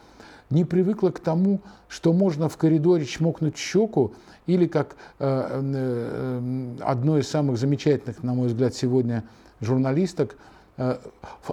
не 0.50 0.66
привыкло 0.66 1.12
к 1.12 1.20
тому, 1.20 1.62
что 1.88 2.14
можно 2.14 2.50
в 2.50 2.58
коридоре 2.58 3.06
чмокнуть 3.06 3.58
щеку, 3.58 4.14
или 4.48 4.66
как 4.66 4.96
э, 5.20 5.62
э, 5.62 6.76
одно 6.82 7.18
из 7.20 7.28
самых 7.30 7.58
замечательных, 7.58 8.24
на 8.24 8.34
мой 8.34 8.48
взгляд, 8.48 8.74
сегодня 8.74 9.24
журналисток, 9.62 10.38
э, 10.78 10.98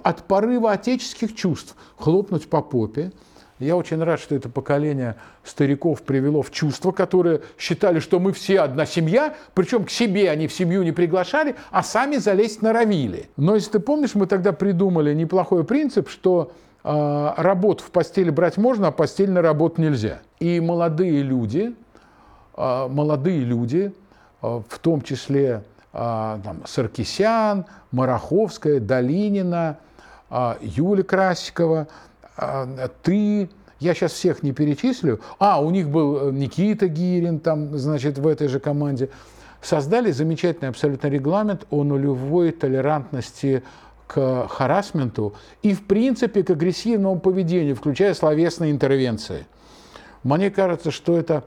от 0.03 0.23
порыва 0.23 0.71
отеческих 0.71 1.35
чувств 1.35 1.75
хлопнуть 1.97 2.49
по 2.49 2.61
попе, 2.61 3.11
я 3.59 3.75
очень 3.75 4.03
рад, 4.03 4.19
что 4.19 4.35
это 4.35 4.49
поколение 4.49 5.15
стариков 5.43 6.03
привело 6.03 6.43
в 6.43 6.51
чувство, 6.51 6.91
которые 6.91 7.41
считали, 7.57 7.99
что 7.99 8.19
мы 8.19 8.31
все 8.31 8.59
одна 8.59 8.85
семья, 8.85 9.35
причем 9.55 9.85
к 9.85 9.89
себе 9.89 10.29
они 10.29 10.47
в 10.47 10.53
семью 10.53 10.83
не 10.83 10.91
приглашали, 10.91 11.55
а 11.71 11.81
сами 11.81 12.17
залезть 12.17 12.61
норовили. 12.61 13.29
Но 13.35 13.55
если 13.55 13.71
ты 13.71 13.79
помнишь, 13.79 14.13
мы 14.13 14.27
тогда 14.27 14.53
придумали 14.53 15.13
неплохой 15.13 15.63
принцип, 15.63 16.07
что 16.09 16.51
э, 16.51 16.66
работу 16.93 17.83
в 17.83 17.91
постели 17.91 18.29
брать 18.29 18.57
можно, 18.57 18.87
а 18.87 18.91
постель 18.91 19.31
на 19.31 19.41
работу 19.41 19.81
нельзя. 19.81 20.19
И 20.39 20.59
молодые 20.59 21.21
люди, 21.21 21.75
э, 22.55 22.87
молодые 22.89 23.41
люди, 23.41 23.93
э, 24.41 24.61
в 24.69 24.79
том 24.79 25.01
числе 25.01 25.63
там, 25.93 26.61
Саркисян, 26.65 27.65
Мараховская, 27.91 28.79
Долинина, 28.79 29.77
Юля 30.61 31.01
Красикова– 31.01 31.87
а, 32.37 32.89
ты, 33.01 33.49
я 33.79 33.93
сейчас 33.95 34.13
всех 34.13 34.43
не 34.43 34.51
перечислю, 34.51 35.19
а, 35.39 35.59
у 35.59 35.71
них 35.71 35.89
был 35.89 36.29
э, 36.29 36.31
Никита 36.31 36.87
Гирин, 36.87 37.39
там, 37.39 37.75
значит, 37.77 38.19
в 38.19 38.27
этой 38.27 38.47
же 38.47 38.59
команде, 38.59 39.09
создали 39.61 40.11
замечательный 40.11 40.69
абсолютно 40.69 41.07
регламент 41.07 41.65
о 41.71 41.83
нулевой 41.83 42.51
толерантности 42.51 43.63
к 44.07 44.47
харасменту 44.47 45.33
и, 45.61 45.73
в 45.73 45.85
принципе, 45.85 46.43
к 46.43 46.49
агрессивному 46.49 47.19
поведению, 47.19 47.75
включая 47.75 48.13
словесные 48.13 48.71
интервенции. 48.71 49.45
Мне 50.23 50.49
кажется, 50.49 50.91
что 50.91 51.17
это 51.17 51.43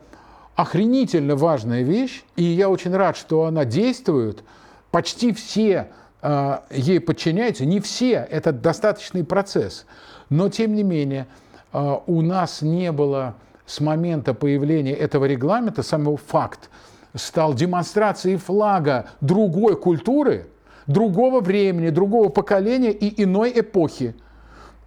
охренительно 0.55 1.37
важная 1.37 1.83
вещь, 1.83 2.23
и 2.37 2.45
я 2.45 2.69
очень 2.69 2.95
рад, 2.95 3.17
что 3.17 3.45
она 3.45 3.64
действует. 3.64 4.45
Почти 4.90 5.33
все 5.33 5.88
э, 6.23 6.59
ей 6.71 7.00
подчиняются, 7.00 7.64
не 7.64 7.81
все, 7.81 8.26
это 8.31 8.52
достаточный 8.52 9.25
процесс. 9.25 9.87
Но, 10.29 10.49
тем 10.49 10.75
не 10.75 10.83
менее, 10.83 11.26
а, 11.73 12.02
у 12.07 12.23
нас 12.23 12.62
не 12.62 12.93
было 12.93 13.35
с 13.67 13.81
момента 13.81 14.35
появления 14.35 14.93
этого 14.93 15.25
регламента, 15.25 15.83
самого 15.83 16.17
факт 16.17 16.71
стал 17.14 17.55
демонстрацией 17.55 18.37
флага 18.37 19.11
другой 19.21 19.76
культуры, 19.76 20.47
другого 20.87 21.41
времени, 21.41 21.91
другого 21.91 22.29
поколения 22.29 22.93
и 22.93 23.23
иной 23.23 23.53
эпохи. 23.55 24.15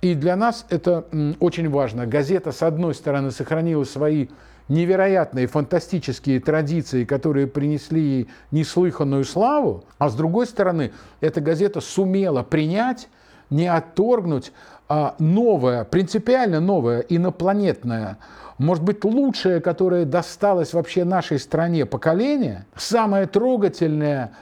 И 0.02 0.16
для 0.16 0.36
нас 0.36 0.66
это 0.70 1.06
очень 1.40 1.70
важно. 1.70 2.06
Газета, 2.06 2.52
с 2.52 2.62
одной 2.62 2.94
стороны, 2.94 3.32
сохранила 3.32 3.84
свои 3.86 4.28
невероятные 4.68 5.48
фантастические 5.48 6.40
традиции, 6.40 7.06
которые 7.06 7.48
принесли 7.48 8.02
ей 8.02 8.30
неслыханную 8.52 9.24
славу, 9.24 9.86
а 9.98 10.10
с 10.10 10.16
другой 10.16 10.46
стороны, 10.48 10.92
эта 11.22 11.42
газета 11.42 11.82
сумела 11.82 12.44
принять, 12.44 13.10
не 13.50 13.68
отторгнуть 13.68 14.52
а 14.90 15.16
новое, 15.18 15.86
принципиально 15.86 16.60
новое, 16.60 17.00
инопланетное, 17.00 18.18
может 18.58 18.84
быть, 18.84 19.04
лучшее, 19.04 19.60
которое 19.62 20.06
досталось 20.06 20.74
вообще 20.74 21.04
нашей 21.04 21.40
стране 21.40 21.86
поколение, 21.86 22.66
самое 22.76 23.26
трогательное, 23.26 24.34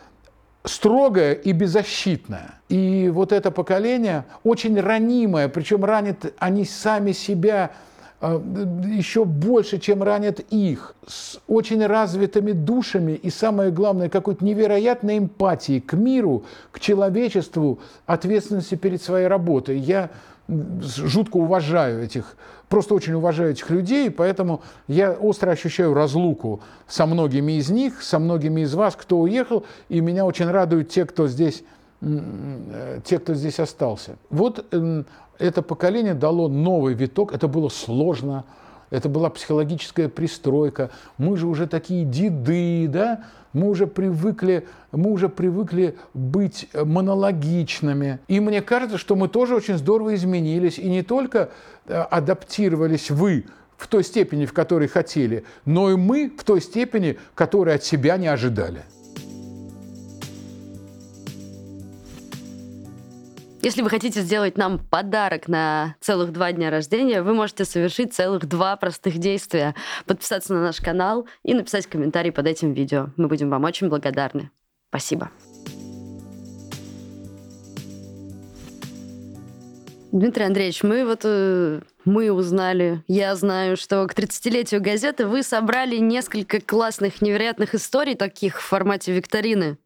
строгое 0.64 1.34
и 1.34 1.52
беззащитное. 1.52 2.56
И 2.70 3.10
вот 3.14 3.32
это 3.32 3.52
поколение 3.52 4.26
очень 4.44 4.80
ранимое, 4.80 5.50
причем 5.50 5.84
ранит 5.84 6.34
они 6.40 6.66
сами 6.66 7.12
себя 7.12 7.72
а, 8.20 8.40
еще 8.86 9.26
больше, 9.26 9.80
чем 9.80 10.04
ранят 10.04 10.40
их, 10.52 10.96
с 11.08 11.40
очень 11.48 11.84
развитыми 11.86 12.52
душами 12.52 13.14
и, 13.14 13.32
самое 13.32 13.72
главное, 13.72 14.10
какой-то 14.10 14.46
невероятной 14.46 15.18
эмпатией 15.18 15.82
к 15.82 15.94
миру, 15.94 16.44
к 16.72 16.80
человечеству, 16.80 17.80
ответственности 18.06 18.76
перед 18.76 19.02
своей 19.02 19.26
работой. 19.26 19.80
Я 19.80 20.12
жутко 20.48 21.38
уважаю 21.38 22.04
этих, 22.04 22.36
просто 22.68 22.94
очень 22.94 23.14
уважаю 23.14 23.52
этих 23.52 23.70
людей, 23.70 24.10
поэтому 24.12 24.62
я 24.88 25.12
остро 25.12 25.52
ощущаю 25.52 25.94
разлуку 25.94 26.62
со 26.88 27.06
многими 27.06 27.54
из 27.54 27.70
них, 27.70 28.02
со 28.02 28.20
многими 28.20 28.62
из 28.62 28.74
вас, 28.74 28.96
кто 28.96 29.20
уехал, 29.20 29.66
и 29.90 30.02
меня 30.02 30.26
очень 30.26 30.50
радуют 30.50 30.90
те, 30.90 31.06
кто 31.06 31.28
здесь 31.28 31.64
э, 32.02 33.00
те, 33.04 33.20
кто 33.20 33.34
здесь 33.34 33.60
остался. 33.60 34.18
Вот 34.30 34.66
это 35.40 35.62
поколение 35.62 36.14
дало 36.14 36.48
новый 36.48 36.94
виток, 36.94 37.34
это 37.34 37.48
было 37.48 37.70
сложно, 37.70 38.46
это 38.92 39.10
была 39.10 39.30
психологическая 39.30 40.10
пристройка. 40.10 40.92
Мы 41.18 41.38
же 41.38 41.48
уже 41.48 41.66
такие 41.66 42.06
деды, 42.06 42.88
да? 42.88 43.24
Мы 43.54 43.70
уже 43.70 43.88
привыкли, 43.88 44.68
мы 44.92 45.12
уже 45.12 45.28
привыкли 45.28 45.98
быть 46.14 46.70
монологичными. 46.74 48.20
И 48.28 48.40
мне 48.40 48.62
кажется, 48.62 48.98
что 48.98 49.16
мы 49.16 49.28
тоже 49.28 49.56
очень 49.56 49.78
здорово 49.78 50.14
изменились. 50.16 50.78
И 50.78 50.88
не 50.90 51.04
только 51.04 51.50
э, 51.88 51.94
адаптировались 51.94 53.10
вы 53.10 53.46
в 53.78 53.88
той 53.88 54.04
степени, 54.04 54.46
в 54.46 54.54
которой 54.54 54.88
хотели, 54.88 55.44
но 55.66 55.90
и 55.90 55.96
мы 55.96 56.32
в 56.38 56.44
той 56.44 56.62
степени, 56.62 57.18
которой 57.34 57.76
от 57.76 57.84
себя 57.84 58.18
не 58.18 58.28
ожидали. 58.28 58.84
Если 63.64 63.84
вы 63.84 63.92
хотите 63.92 64.22
сделать 64.22 64.58
нам 64.58 64.80
подарок 64.80 65.48
на 65.48 65.96
целых 66.00 66.34
два 66.34 66.52
дня 66.52 66.72
рождения, 66.72 67.22
вы 67.22 67.36
можете 67.36 67.64
совершить 67.64 68.12
целых 68.12 68.48
два 68.48 68.76
простых 68.76 69.20
действия. 69.20 69.76
Подписаться 70.08 70.54
на 70.54 70.62
наш 70.62 70.82
канал 70.82 71.28
и 71.44 71.54
написать 71.54 71.86
комментарий 71.86 72.32
под 72.32 72.48
этим 72.48 72.74
видео. 72.74 73.10
Мы 73.18 73.28
будем 73.28 73.52
вам 73.52 73.64
очень 73.64 73.88
благодарны. 73.88 74.50
Спасибо. 74.90 75.30
Дмитрий 80.12 80.44
Андреевич, 80.44 80.84
мы 80.84 81.06
вот 81.06 81.22
э, 81.24 81.80
мы 82.04 82.32
узнали, 82.34 83.02
я 83.08 83.34
знаю, 83.36 83.78
что 83.78 84.06
к 84.08 84.14
30-летию 84.14 84.82
газеты 84.82 85.26
вы 85.26 85.42
собрали 85.42 85.96
несколько 85.98 86.60
классных, 86.60 87.22
невероятных 87.22 87.76
историй, 87.76 88.16
таких 88.16 88.60
в 88.60 88.66
формате 88.66 89.14
викторины, 89.14 89.78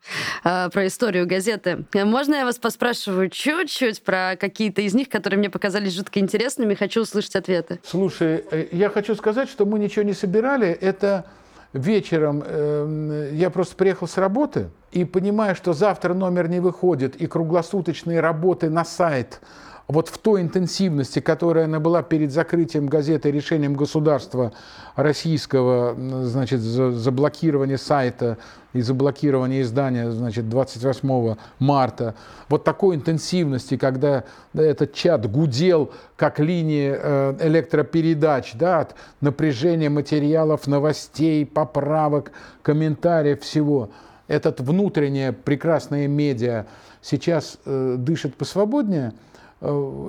э, 0.44 0.70
про 0.70 0.88
историю 0.88 1.28
газеты. 1.28 1.86
Можно 1.94 2.36
я 2.36 2.46
вас 2.46 2.58
поспрашиваю 2.58 3.30
чуть-чуть 3.30 4.02
про 4.02 4.36
какие-то 4.36 4.82
из 4.82 4.96
них, 4.96 5.10
которые 5.10 5.38
мне 5.38 5.52
показались 5.52 5.94
жутко 5.94 6.20
интересными? 6.20 6.74
Хочу 6.74 7.02
услышать 7.02 7.36
ответы. 7.36 7.80
Слушай, 7.84 8.44
э, 8.50 8.68
я 8.72 8.90
хочу 8.90 9.14
сказать, 9.14 9.48
что 9.48 9.68
мы 9.68 9.78
ничего 9.78 10.02
не 10.02 10.14
собирали. 10.14 10.70
Это 10.70 11.26
вечером 11.72 12.44
э, 12.44 13.30
я 13.34 13.52
просто 13.52 13.76
приехал 13.76 14.08
с 14.08 14.18
работы 14.18 14.72
и 14.92 15.06
понимаю, 15.06 15.56
что 15.56 15.74
завтра 15.74 16.16
номер 16.16 16.50
не 16.50 16.62
выходит, 16.62 17.16
и 17.16 17.28
круглосуточные 17.28 18.22
работы 18.22 18.72
на 18.72 18.84
сайт– 18.84 19.40
вот 19.88 20.10
в 20.10 20.18
той 20.18 20.42
интенсивности, 20.42 21.20
которая 21.20 21.66
она 21.66 21.80
была 21.80 22.02
перед 22.02 22.32
закрытием 22.32 22.88
газеты 22.88 23.30
решением 23.30 23.76
государства 23.76 24.52
российского, 24.96 25.96
значит, 26.24 26.60
заблокирование 26.60 27.78
сайта 27.78 28.38
и 28.74 28.82
заблокирование 28.82 29.62
издания, 29.62 30.10
значит, 30.10 30.50
28 30.50 31.36
марта, 31.60 32.16
вот 32.50 32.64
такой 32.64 32.96
интенсивности, 32.96 33.78
когда 33.78 34.24
этот 34.56 34.94
чат 34.94 35.30
гудел 35.30 35.92
как 36.16 36.40
линии 36.40 36.96
э, 36.98 37.38
электропередач, 37.42 38.54
да, 38.56 38.80
от 38.80 38.96
напряжения 39.22 39.90
материалов, 39.90 40.66
новостей, 40.66 41.46
поправок, 41.46 42.32
комментариев, 42.64 43.42
всего. 43.42 43.92
Этот 44.28 44.60
внутреннее 44.60 45.32
прекрасное 45.32 46.08
медиа 46.08 46.66
сейчас 47.04 47.60
э, 47.66 47.98
дышит 48.00 48.34
посвободнее– 48.36 49.14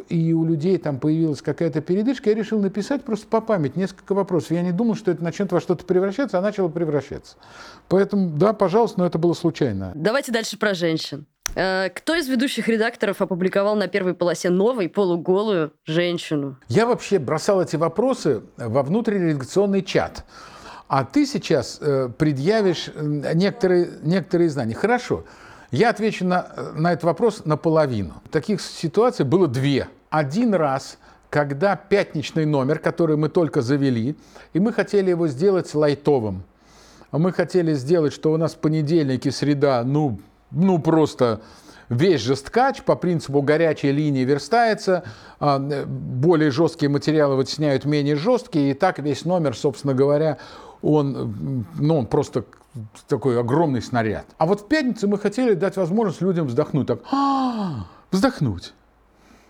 и 0.09 0.33
у 0.33 0.45
людей 0.45 0.79
там 0.79 0.99
появилась 0.99 1.43
какая-то 1.43 1.81
передышка, 1.81 2.31
я 2.31 2.37
решил 2.37 2.61
написать 2.61 3.05
просто 3.05 3.27
по 3.27 3.41
памяти 3.41 3.79
несколько 3.79 4.15
вопросов. 4.15 4.51
Я 4.51 4.63
не 4.63 4.73
думал, 4.73 4.95
что 4.95 5.11
это 5.11 5.23
начнет 5.23 5.51
во 5.53 5.61
что-то 5.61 5.85
превращаться, 5.85 6.39
а 6.39 6.43
начало 6.43 6.69
превращаться. 6.69 7.37
Поэтому, 7.89 8.31
да, 8.31 8.53
пожалуйста, 8.53 9.01
но 9.01 9.07
это 9.07 9.19
было 9.19 9.35
случайно. 9.35 9.93
Давайте 9.95 10.33
дальше 10.33 10.59
про 10.59 10.75
женщин. 10.75 11.27
Э, 11.55 11.89
кто 11.89 12.15
из 12.15 12.29
ведущих 12.29 12.69
редакторов 12.69 13.23
опубликовал 13.23 13.77
на 13.77 13.89
первой 13.89 14.15
полосе 14.15 14.51
новой 14.51 14.89
полуголую 14.89 15.73
женщину? 15.87 16.57
Я 16.69 16.87
вообще 16.87 17.19
бросал 17.19 17.63
эти 17.63 17.77
вопросы 17.77 18.43
во 18.57 18.83
внутренний 18.83 19.31
редакционный 19.31 19.83
чат. 19.83 20.25
А 20.89 21.05
ты 21.05 21.27
сейчас 21.27 21.79
э, 21.81 22.11
предъявишь 22.17 22.91
некоторые, 22.95 23.89
некоторые 24.03 24.51
знания. 24.51 24.75
Хорошо. 24.75 25.25
Я 25.71 25.91
отвечу 25.91 26.25
на, 26.25 26.49
на 26.75 26.93
этот 26.93 27.05
вопрос 27.05 27.45
наполовину. 27.45 28.15
Таких 28.31 28.61
ситуаций 28.61 29.25
было 29.25 29.49
две. 29.49 29.89
Один 30.11 30.55
раз, 30.55 30.99
когда 31.31 31.77
пятничный 31.77 32.47
номер, 32.47 32.79
который 32.79 33.17
мы 33.17 33.29
только 33.29 33.63
завели, 33.63 34.17
и 34.53 34.61
мы 34.61 34.73
хотели 34.73 35.11
его 35.11 35.27
сделать 35.29 35.75
лайтовым. 35.75 36.45
Мы 37.13 37.33
хотели 37.33 37.75
сделать, 37.75 38.13
что 38.13 38.33
у 38.33 38.37
нас 38.37 38.55
понедельник 38.55 39.27
и 39.27 39.31
среда, 39.31 39.83
ну, 39.85 40.21
ну 40.51 40.79
просто 40.79 41.41
весь 41.89 42.21
жесткач 42.21 42.83
по 42.83 42.97
принципу 42.97 43.43
горячей 43.43 43.93
линии 43.93 44.25
верстается, 44.25 45.05
а, 45.39 45.59
более 45.59 46.51
жесткие 46.51 46.89
материалы 46.89 47.37
вытесняют 47.37 47.85
менее 47.85 48.17
жесткие, 48.17 48.73
и 48.73 48.75
так 48.75 48.99
весь 48.99 49.25
номер, 49.25 49.57
собственно 49.57 49.95
говоря, 49.95 50.39
он, 50.83 51.65
ну, 51.79 51.99
он 51.99 52.07
просто 52.07 52.45
такой 53.09 53.39
огромный 53.39 53.83
снаряд. 53.83 54.27
А 54.39 54.47
вот 54.47 54.63
в 54.63 54.69
пятницу 54.69 55.09
мы 55.09 55.19
хотели 55.19 55.55
дать 55.55 55.77
возможность 55.77 56.21
людям 56.21 56.47
вздохнуть. 56.47 56.87
Так, 56.87 57.01
«А, 57.11 57.87
вздохнуть. 58.11 58.75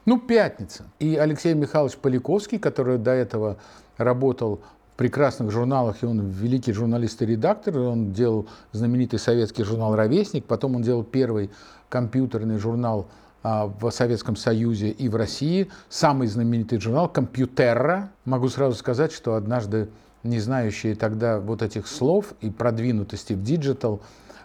Ну, 0.04 0.20
пятница. 0.20 0.84
И 1.00 1.16
Алексей 1.16 1.54
Михайлович 1.54 1.96
Поляковский, 1.96 2.58
который 2.58 2.98
до 2.98 3.10
этого 3.10 3.56
работал 3.96 4.60
в 4.94 4.98
прекрасных 4.98 5.50
журналах, 5.50 6.02
и 6.02 6.06
он 6.06 6.20
великий 6.20 6.72
журналист 6.72 7.20
и 7.22 7.26
редактор, 7.26 7.78
он 7.78 8.12
делал 8.12 8.46
знаменитый 8.72 9.18
советский 9.18 9.64
журнал 9.64 9.96
«Ровесник», 9.96 10.44
потом 10.44 10.76
он 10.76 10.82
делал 10.82 11.02
первый 11.02 11.50
компьютерный 11.88 12.58
журнал 12.58 13.08
а, 13.42 13.66
в 13.66 13.90
Советском 13.90 14.36
Союзе 14.36 14.90
и 14.90 15.08
в 15.08 15.16
России, 15.16 15.70
самый 15.88 16.28
знаменитый 16.28 16.80
журнал 16.80 17.08
«Компьютерра». 17.08 18.10
Могу 18.24 18.48
сразу 18.48 18.76
сказать, 18.76 19.12
что 19.12 19.34
однажды 19.34 19.88
не 20.26 20.38
знающие 20.40 20.94
тогда 20.94 21.40
вот 21.40 21.62
этих 21.62 21.86
слов 21.86 22.34
и 22.40 22.50
продвинутости 22.50 23.32
в 23.32 23.42
digital, 23.42 24.02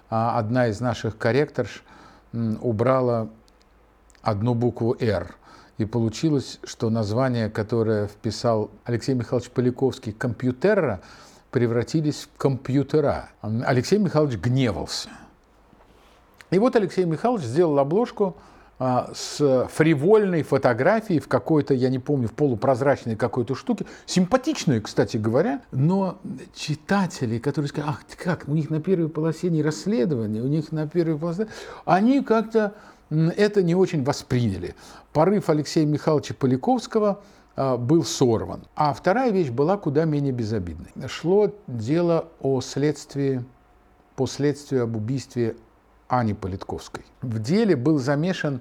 а 0.10 0.38
одна 0.38 0.67
из 0.67 0.80
наших 0.80 1.17
корректорш 1.17 1.84
убрала 2.34 3.30
одну 4.22 4.54
букву 4.54 4.96
«Р». 5.00 5.36
И 5.78 5.86
получилось, 5.86 6.60
что 6.63 6.89
название, 6.89 7.50
которое 7.50 8.08
вписал 8.08 8.70
Алексей 8.86 9.15
Михайлович 9.15 9.50
Поляковский 9.50 10.12
«компьютера», 10.12 11.02
превратились 11.50 12.30
в 12.34 12.38
компьютера. 12.38 13.30
Алексей 13.41 14.00
Михайлович 14.00 14.38
гневался. 14.38 15.10
И 16.50 16.60
вот 16.60 16.76
Алексей 16.76 17.06
Михайлович 17.06 17.46
сделал 17.46 17.80
обложку 17.80 18.38
с 19.13 19.67
фривольной 19.72 20.41
фотографией 20.41 21.20
в 21.20 21.28
какой-то, 21.28 21.74
я 21.74 21.89
не 21.89 22.00
помню, 22.00 22.28
в 22.28 22.34
полупрозрачной 22.34 23.15
какой-то 23.15 23.54
штуке, 23.54 23.86
симпатичной, 24.08 24.82
кстати 24.82 25.17
говоря, 25.17 25.62
но 25.72 26.17
читатели, 26.56 27.38
которые 27.38 27.70
сказали, 27.70 27.91
ах, 27.91 28.04
как, 28.17 28.46
у 28.48 28.54
них 28.54 28.72
на 28.72 28.82
первой 28.82 29.10
полосе 29.10 29.50
не 29.52 29.62
расследование, 29.62 30.41
у 30.41 30.48
них 30.48 30.72
на 30.72 30.88
первой 30.88 31.20
полосе, 31.20 31.48
они 31.86 32.24
как-то 32.24 32.74
это 33.12 33.62
не 33.62 33.76
очень 33.76 34.04
восприняли. 34.04 34.74
Порыв 35.13 35.50
Алексея 35.50 35.86
Михайловича 35.86 36.34
Поляковского 36.34 37.22
а, 37.56 37.78
был 37.78 38.04
сорван. 38.04 38.63
А 38.76 38.94
вторая 38.94 39.32
вещь 39.32 39.50
была 39.50 39.78
куда 39.78 40.06
менее 40.06 40.32
безобидной. 40.32 40.89
Шло 41.08 41.54
дело 41.67 42.30
о 42.39 42.62
следствии 42.62 43.44
по 44.15 44.28
следствию 44.28 44.84
об 44.84 44.96
убийстве 44.96 45.56
Ани 46.12 46.34
Политковской. 46.34 47.06
В 47.21 47.39
деле 47.39 47.78
был 47.78 47.97
замешан, 47.97 48.60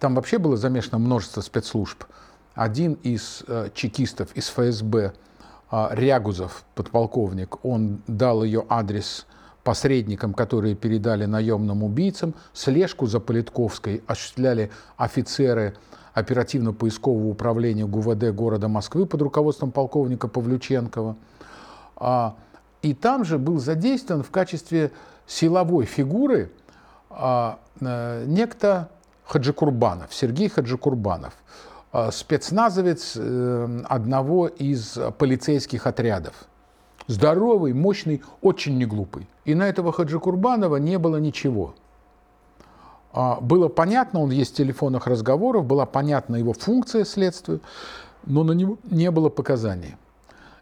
там 0.00 0.16
вообще 0.16 0.38
было 0.38 0.56
замешано 0.56 0.98
множество 0.98 1.40
спецслужб. 1.40 2.04
Один 2.54 2.94
из 3.04 3.44
э, 3.46 3.68
чекистов 3.72 4.32
из 4.34 4.48
ФСБ, 4.48 5.12
э, 5.70 5.88
Рягузов, 5.92 6.64
подполковник, 6.74 7.64
он 7.64 8.02
дал 8.08 8.42
ее 8.42 8.66
адрес 8.68 9.26
посредникам, 9.62 10.34
которые 10.34 10.74
передали 10.74 11.24
наемным 11.24 11.84
убийцам. 11.84 12.34
Слежку 12.52 13.06
за 13.06 13.20
Политковской 13.20 14.02
осуществляли 14.08 14.72
офицеры 14.96 15.76
оперативно-поискового 16.14 17.28
управления 17.28 17.86
ГУВД 17.86 18.34
города 18.34 18.66
Москвы 18.66 19.06
под 19.06 19.22
руководством 19.22 19.70
полковника 19.70 20.26
Павлюченкова. 20.26 21.16
А, 21.94 22.34
и 22.82 22.92
там 22.92 23.24
же 23.24 23.38
был 23.38 23.60
задействован 23.60 24.24
в 24.24 24.32
качестве 24.32 24.90
силовой 25.28 25.84
фигуры 25.86 26.50
а, 27.14 27.58
э, 27.80 28.24
некто 28.26 28.88
Хаджикурбанов, 29.24 30.12
Сергей 30.14 30.48
Хаджикурбанов, 30.48 31.34
а, 31.92 32.10
спецназовец 32.10 33.14
э, 33.16 33.82
одного 33.88 34.48
из 34.48 34.98
полицейских 35.18 35.86
отрядов. 35.86 36.34
Здоровый, 37.06 37.72
мощный, 37.72 38.22
очень 38.40 38.78
неглупый. 38.78 39.26
И 39.44 39.54
на 39.54 39.68
этого 39.68 39.92
Хаджикурбанова 39.92 40.76
не 40.76 40.98
было 40.98 41.16
ничего. 41.16 41.74
Было 43.12 43.68
понятно, 43.68 44.20
он 44.20 44.30
есть 44.30 44.54
в 44.54 44.56
телефонных 44.56 45.06
разговорах, 45.06 45.64
была 45.64 45.84
понятна 45.84 46.36
его 46.36 46.54
функция 46.54 47.04
следствию, 47.04 47.60
но 48.24 48.42
на 48.42 48.52
него 48.52 48.78
не 48.84 49.10
было 49.10 49.28
показаний. 49.28 49.96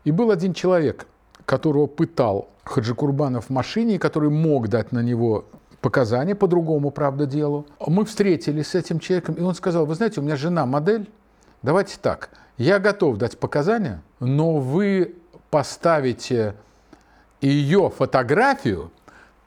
И 0.05 0.11
был 0.11 0.33
один 0.33 0.55
человек, 0.55 1.07
которого 1.45 1.87
пытал 1.87 2.49
Хаджи 2.65 2.95
Курбанов 2.95 3.47
в 3.47 3.51
машине, 3.51 3.99
который 3.99 4.31
мог 4.31 4.69
дать 4.69 4.93
на 4.93 5.01
него 5.01 5.45
показания 5.81 6.35
по 6.35 6.47
другому, 6.47 6.91
правда, 6.91 7.27
делу. 7.27 7.67
Мы 7.87 8.05
встретились 8.05 8.69
с 8.69 8.75
этим 8.75 8.99
человеком, 8.99 9.35
и 9.35 9.41
он 9.41 9.55
сказал, 9.55 9.87
вы 9.87 9.95
знаете, 9.95 10.21
у 10.21 10.23
меня 10.23 10.37
жена 10.37 10.67
модель, 10.67 11.11
давайте 11.63 11.97
так, 12.01 12.31
я 12.57 12.79
готов 12.79 13.17
дать 13.17 13.39
показания, 13.39 14.03
но 14.19 14.59
вы 14.59 15.15
поставите 15.51 16.55
ее 17.41 17.91
фотографию 17.91 18.91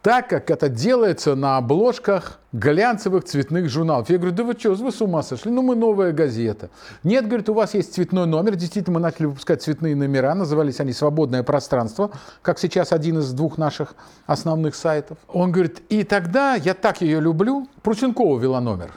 так, 0.04 0.28
как 0.28 0.52
это 0.52 0.68
делается 0.68 1.34
на 1.34 1.56
обложках 1.56 2.42
глянцевых 2.52 3.24
цветных 3.24 3.70
журналов. 3.70 4.10
Я 4.10 4.18
говорю, 4.18 4.36
да 4.36 4.44
вы 4.44 4.54
что, 4.54 4.74
вы 4.74 4.92
с 4.92 5.02
ума 5.02 5.24
сошли? 5.24 5.50
Ну, 5.50 5.62
мы 5.62 5.78
новая 5.78 6.12
газета. 6.12 6.70
Нет, 7.04 7.26
говорит, 7.26 7.48
у 7.48 7.54
вас 7.54 7.74
есть 7.74 7.94
цветной 7.94 8.28
номер. 8.28 8.58
Действительно, 8.58 8.96
мы 8.96 9.00
начали 9.00 9.28
выпускать 9.28 9.63
цветные 9.63 9.96
номера. 9.96 10.36
Назывались 10.36 10.82
они 10.82 10.92
«Свободное 10.92 11.42
пространство», 11.42 12.12
как 12.42 12.60
сейчас 12.60 12.92
один 12.92 13.20
из 13.20 13.32
двух 13.32 13.58
наших 13.58 13.96
основных 14.26 14.76
сайтов. 14.76 15.18
Он 15.30 15.54
говорит, 15.54 15.82
и 15.88 16.04
тогда 16.04 16.56
я 16.56 16.74
так 16.74 17.02
ее 17.02 17.22
люблю. 17.22 17.70
Прусенкова 17.82 18.38
вела 18.38 18.60
номер. 18.60 18.92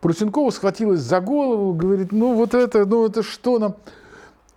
Прусенкова 0.00 0.50
схватилась 0.50 1.00
за 1.00 1.20
голову, 1.20 1.72
говорит, 1.72 2.10
ну 2.10 2.34
вот 2.34 2.52
это, 2.54 2.84
ну 2.84 3.06
это 3.06 3.22
что 3.22 3.60
нам... 3.60 3.76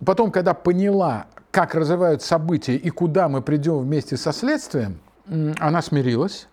Потом, 0.04 0.32
когда 0.32 0.52
поняла, 0.52 1.26
как 1.52 1.76
развивают 1.76 2.22
события 2.22 2.74
и 2.74 2.90
куда 2.90 3.28
мы 3.28 3.40
придем 3.40 3.78
вместе 3.78 4.16
со 4.16 4.32
следствием, 4.32 4.98
она 5.58 5.82
смирилась. 5.82 6.48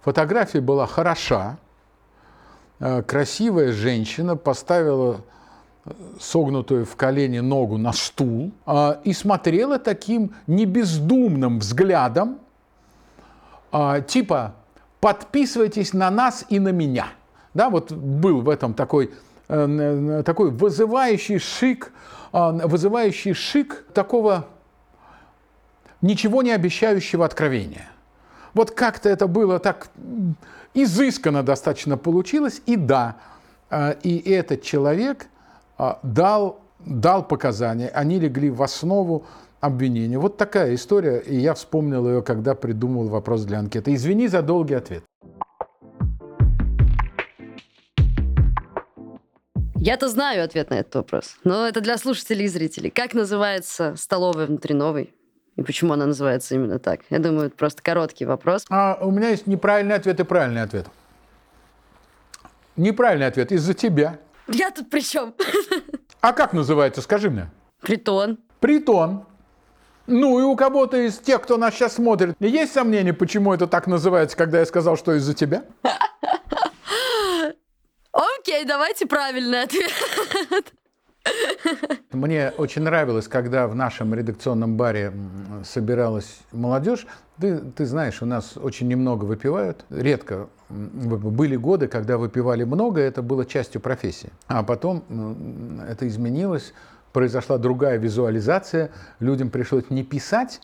Фотография 0.00 0.60
была 0.60 0.86
хороша. 0.86 1.58
Э, 2.80 3.02
красивая 3.02 3.72
женщина 3.72 4.36
поставила 4.36 5.20
э, 5.84 5.90
согнутую 6.20 6.86
в 6.86 6.96
колени 6.96 7.40
ногу 7.40 7.76
на 7.76 7.92
стул 7.92 8.52
э, 8.66 8.96
и 9.04 9.12
смотрела 9.12 9.78
таким 9.78 10.34
небездумным 10.46 11.58
взглядом, 11.58 12.38
типа 14.06 14.54
«подписывайтесь 14.98 15.92
на 15.92 16.10
нас 16.10 16.46
и 16.48 16.58
на 16.58 16.70
меня». 16.70 17.08
Да, 17.52 17.68
вот 17.68 17.92
был 17.92 18.40
в 18.40 18.48
этом 18.48 18.72
такой, 18.72 19.12
такой 19.46 20.50
вызывающий 20.50 21.38
шик, 21.38 21.92
вызывающий 22.32 23.34
шик 23.34 23.84
такого 23.92 24.46
ничего 26.00 26.40
не 26.40 26.52
обещающего 26.52 27.26
откровения– 27.26 27.90
вот 28.54 28.70
как-то 28.70 29.08
это 29.08 29.26
было 29.26 29.58
так 29.58 29.88
изысканно 30.74 31.42
достаточно 31.42 31.96
получилось. 31.96 32.62
И 32.66 32.76
да, 32.76 33.16
э, 33.70 33.94
и 34.02 34.18
этот 34.30 34.62
человек 34.62 35.26
э, 35.78 35.94
дал, 36.02 36.60
дал 36.80 37.26
показания, 37.26 37.88
они 37.88 38.18
легли 38.18 38.50
в 38.50 38.62
основу 38.62 39.24
обвинения. 39.60 40.18
Вот 40.18 40.36
такая 40.36 40.74
история, 40.74 41.18
и 41.18 41.36
я 41.36 41.54
вспомнил 41.54 42.08
ее, 42.08 42.22
когда 42.22 42.54
придумал 42.54 43.08
вопрос 43.08 43.44
для 43.44 43.58
анкеты. 43.58 43.94
Извини 43.94 44.28
за 44.28 44.42
долгий 44.42 44.74
ответ. 44.74 45.04
Я-то 49.80 50.08
знаю 50.08 50.44
ответ 50.44 50.70
на 50.70 50.74
этот 50.74 50.96
вопрос, 50.96 51.36
но 51.44 51.66
это 51.66 51.80
для 51.80 51.98
слушателей 51.98 52.46
и 52.46 52.48
зрителей. 52.48 52.90
Как 52.90 53.14
называется 53.14 53.94
столовая 53.96 54.46
внутри 54.46 54.74
новой? 54.74 55.14
И 55.58 55.62
почему 55.62 55.94
она 55.94 56.06
называется 56.06 56.54
именно 56.54 56.78
так? 56.78 57.00
Я 57.10 57.18
думаю, 57.18 57.48
это 57.48 57.56
просто 57.56 57.82
короткий 57.82 58.24
вопрос. 58.24 58.64
А 58.70 58.96
у 59.00 59.10
меня 59.10 59.30
есть 59.30 59.48
неправильный 59.48 59.96
ответ 59.96 60.20
и 60.20 60.22
правильный 60.22 60.62
ответ. 60.62 60.86
Неправильный 62.76 63.26
ответ 63.26 63.50
из-за 63.50 63.74
тебя. 63.74 64.20
Я 64.46 64.70
тут 64.70 64.88
при 64.88 65.00
чем? 65.00 65.34
А 66.20 66.32
как 66.32 66.52
называется, 66.52 67.00
скажи 67.00 67.30
мне? 67.30 67.48
Притон. 67.80 68.38
Притон. 68.58 69.24
Ну 70.08 70.40
и 70.40 70.42
у 70.42 70.56
кого-то 70.56 70.96
из 70.96 71.18
тех, 71.18 71.40
кто 71.42 71.56
нас 71.56 71.74
сейчас 71.74 71.94
смотрит, 71.94 72.34
есть 72.40 72.72
сомнения, 72.72 73.12
почему 73.12 73.54
это 73.54 73.68
так 73.68 73.86
называется, 73.86 74.36
когда 74.36 74.58
я 74.58 74.66
сказал, 74.66 74.96
что 74.96 75.14
из-за 75.14 75.32
тебя? 75.34 75.62
Окей, 78.12 78.64
давайте 78.64 79.06
правильный 79.06 79.62
ответ. 79.62 79.92
Мне 82.12 82.52
очень 82.56 82.82
нравилось, 82.82 83.28
когда 83.28 83.68
в 83.68 83.74
нашем 83.74 84.14
редакционном 84.14 84.76
баре 84.76 85.12
собиралась 85.64 86.40
молодежь. 86.52 87.06
Ты, 87.40 87.58
ты 87.58 87.86
знаешь, 87.86 88.22
у 88.22 88.26
нас 88.26 88.56
очень 88.56 88.88
немного 88.88 89.24
выпивают, 89.24 89.84
редко. 89.90 90.48
Были 90.68 91.56
годы, 91.56 91.88
когда 91.88 92.18
выпивали 92.18 92.64
много, 92.64 93.00
это 93.00 93.22
было 93.22 93.44
частью 93.44 93.80
профессии. 93.80 94.30
А 94.46 94.62
потом 94.62 95.04
это 95.88 96.06
изменилось, 96.08 96.72
произошла 97.12 97.58
другая 97.58 97.98
визуализация, 97.98 98.90
людям 99.20 99.50
пришлось 99.50 99.90
не 99.90 100.04
писать, 100.04 100.60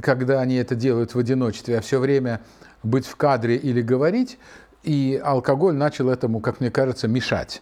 когда 0.00 0.40
они 0.40 0.56
это 0.56 0.74
делают 0.74 1.14
в 1.14 1.18
одиночестве, 1.18 1.78
а 1.78 1.80
все 1.80 1.98
время 1.98 2.40
быть 2.82 3.06
в 3.06 3.16
кадре 3.16 3.56
или 3.56 3.82
говорить, 3.82 4.38
и 4.82 5.20
алкоголь 5.22 5.74
начал 5.74 6.08
этому, 6.08 6.40
как 6.40 6.60
мне 6.60 6.70
кажется, 6.70 7.08
мешать 7.08 7.60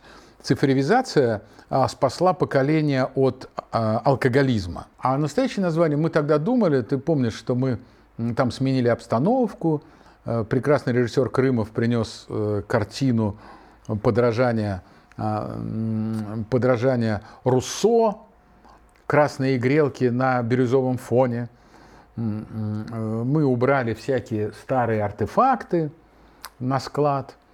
цифровизация 0.49 1.43
а, 1.69 1.87
спасла 1.89 2.33
поколение 2.33 3.05
от 3.15 3.51
а, 3.71 4.01
алкоголизма. 4.03 4.87
А 4.99 5.19
настоящее 5.19 5.63
название 5.63 5.99
мы 5.99 6.09
тогда 6.09 6.39
думали, 6.39 6.81
ты 6.81 6.97
помнишь, 6.97 7.35
что 7.35 7.55
мы 7.55 7.79
там 8.35 8.51
сменили 8.51 8.89
обстановку, 8.89 9.83
а, 10.25 10.45
прекрасный 10.45 10.95
режиссер 10.95 11.29
Крымов 11.29 11.71
принес 11.71 12.27
а, 12.31 12.63
картину 12.63 13.37
подражания, 14.03 14.83
а, 15.19 15.61
подражания 16.49 17.21
Руссо, 17.45 18.17
красные 19.07 19.59
грелки 19.59 20.05
на 20.05 20.43
бирюзовом 20.43 20.97
фоне. 20.97 21.51
Мы 22.17 23.45
убрали 23.45 23.95
всякие 23.95 24.53
старые 24.53 25.05
артефакты 25.05 25.93
на 26.59 26.81
склад– 26.81 27.37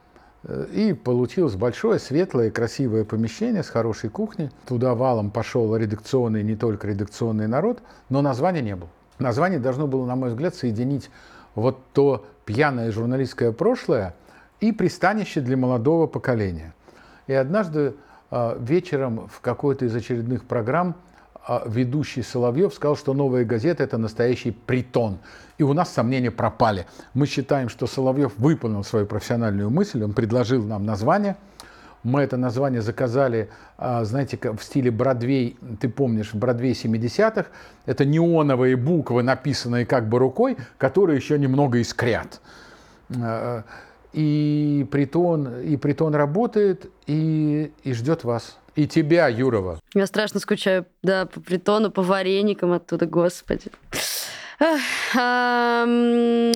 и 0.73 0.93
получилось 0.93 1.55
большое, 1.55 1.99
светлое, 1.99 2.51
красивое 2.51 3.05
помещение 3.05 3.63
с 3.63 3.71
хорошей 3.71 4.11
кухней. 4.11 4.51
Туда 4.67 4.95
валом 4.95 5.31
пошел 5.31 5.75
редакционный, 5.75 6.43
не 6.43 6.55
только 6.55 6.87
редакционный 6.87 7.47
народ, 7.47 7.81
но 8.11 8.21
названия 8.21 8.61
не 8.61 8.77
было. 8.77 8.91
Название 9.19 9.59
должно 9.59 9.87
было, 9.87 10.05
на 10.05 10.17
мой 10.17 10.31
взгляд, 10.31 10.55
соединить 10.55 11.11
вот 11.55 11.79
то 11.93 12.27
пьяное 12.45 12.91
журналистское 12.91 13.53
прошлое 13.53 14.15
и 14.61 14.73
пристанище 14.73 15.41
для 15.41 15.57
молодого 15.57 16.07
поколения. 16.07 16.75
И 17.27 17.33
однажды 17.33 17.95
а, 18.31 18.59
вечером 18.61 19.29
в 19.29 19.41
какой-то 19.41 19.87
из 19.87 19.95
очередных 19.95 20.45
программ 20.45 20.97
ведущий 21.67 22.23
Соловьев 22.23 22.75
сказал, 22.75 22.97
что 22.97 23.15
новая 23.15 23.45
газета– 23.45 23.83
это 23.85 23.99
настоящий 23.99 24.51
притон. 24.51 25.19
И 25.59 25.63
у 25.63 25.73
нас 25.73 25.93
сомнения 25.93 26.31
пропали. 26.31 26.87
Мы 27.13 27.27
считаем, 27.27 27.69
что 27.69 27.87
Соловьев 27.87 28.33
выполнил 28.39 28.83
свою 28.83 29.07
профессиональную 29.07 29.71
мысль, 29.71 30.03
он 30.03 30.13
предложил 30.13 30.65
нам 30.65 30.85
название. 30.85 31.37
Мы 32.03 32.21
это 32.21 32.37
название 32.37 32.83
заказали, 32.83 33.49
а, 33.79 34.05
знаете, 34.05 34.39
в 34.39 34.63
стиле 34.63 34.91
Бродвей, 34.91 35.57
ты 35.81 35.89
помнишь, 35.89 36.35
в 36.35 36.37
Бродвей 36.37 36.73
70-х. 36.73 37.47
Это 37.87 38.05
неоновые 38.05 38.77
буквы, 38.77 39.23
написанные 39.23 39.87
как 39.87 40.09
бы 40.09 40.19
рукой, 40.19 40.59
которые 40.77 41.17
еще 41.17 41.39
немного 41.39 41.79
искрят. 41.79 42.43
И 44.15 44.87
притон, 44.91 45.61
и 45.61 45.77
притон 45.77 46.15
работает 46.15 46.87
и, 47.07 47.73
и 47.83 47.93
ждет 47.93 48.25
вас. 48.25 48.57
И 48.77 48.87
тебя, 48.87 49.29
Юрова. 49.29 49.81
Я 49.93 50.07
страшно 50.07 50.41
скучаю, 50.41 50.87
да, 51.03 51.27
по 51.27 51.41
притону, 51.41 51.91
по 51.91 52.03
вареникам 52.03 52.73
оттуда, 52.73 53.07
господи. 53.07 53.71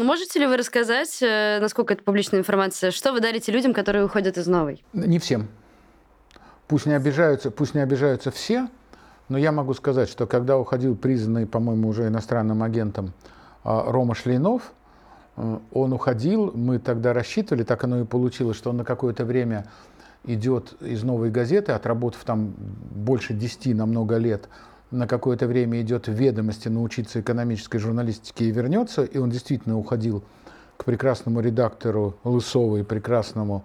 Можете 0.01 0.39
ли 0.39 0.47
вы 0.47 0.57
рассказать, 0.57 1.19
э, 1.21 1.59
насколько 1.61 1.95
это 1.95 2.03
публичная 2.03 2.41
информация, 2.41 2.91
что 2.93 3.13
вы 3.13 3.21
дарите 3.21 3.53
людям, 3.53 3.75
которые 3.75 4.05
уходят 4.05 4.39
из 4.39 4.47
новой? 4.47 4.85
Не 4.93 5.19
всем. 5.19 5.49
Пусть 6.69 6.87
не 6.87 6.95
обижаются, 6.95 7.51
пусть 7.51 7.75
не 7.75 7.81
обижаются 7.81 8.31
все, 8.31 8.69
но 9.29 9.37
я 9.37 9.53
могу 9.53 9.75
сказать, 9.75 10.09
что 10.09 10.27
когда 10.27 10.59
уходил 10.59 10.97
признанный, 10.97 11.47
по-моему, 11.47 11.89
уже 11.89 12.07
иностранным 12.07 12.63
агентом 12.63 13.13
а, 13.65 13.91
Рома 13.91 14.15
Шлейнов, 14.15 14.73
он 15.73 15.93
уходил, 15.93 16.53
мы 16.55 16.79
тогда 16.79 17.13
рассчитывали, 17.13 17.63
так 17.63 17.85
оно 17.85 18.01
и 18.01 18.05
получилось, 18.05 18.57
что 18.57 18.71
он 18.71 18.79
на 18.79 18.85
какое-то 18.85 19.25
время 19.25 19.67
идет 20.25 20.75
из 20.81 21.03
новой 21.05 21.31
газеты, 21.31 21.73
отработав 21.73 22.25
там 22.25 22.55
больше 22.59 23.35
10 23.35 23.77
на 23.77 23.87
много 23.87 24.17
лет, 24.17 24.49
на 24.91 25.07
какое-то 25.07 25.47
время 25.47 25.81
идет 25.81 26.09
в 26.09 26.13
ведомости 26.13 26.69
научиться 26.69 27.21
экономической 27.21 27.79
журналистике 27.79 28.47
и 28.47 28.51
вернется, 28.51 29.05
и 29.05 29.19
он 29.19 29.31
действительно 29.31 29.79
уходил 29.79 30.25
к 30.77 30.85
прекрасному 30.85 31.41
редактору 31.41 32.17
Лысову 32.25 32.79
и 32.79 32.83
прекрасному 32.83 33.65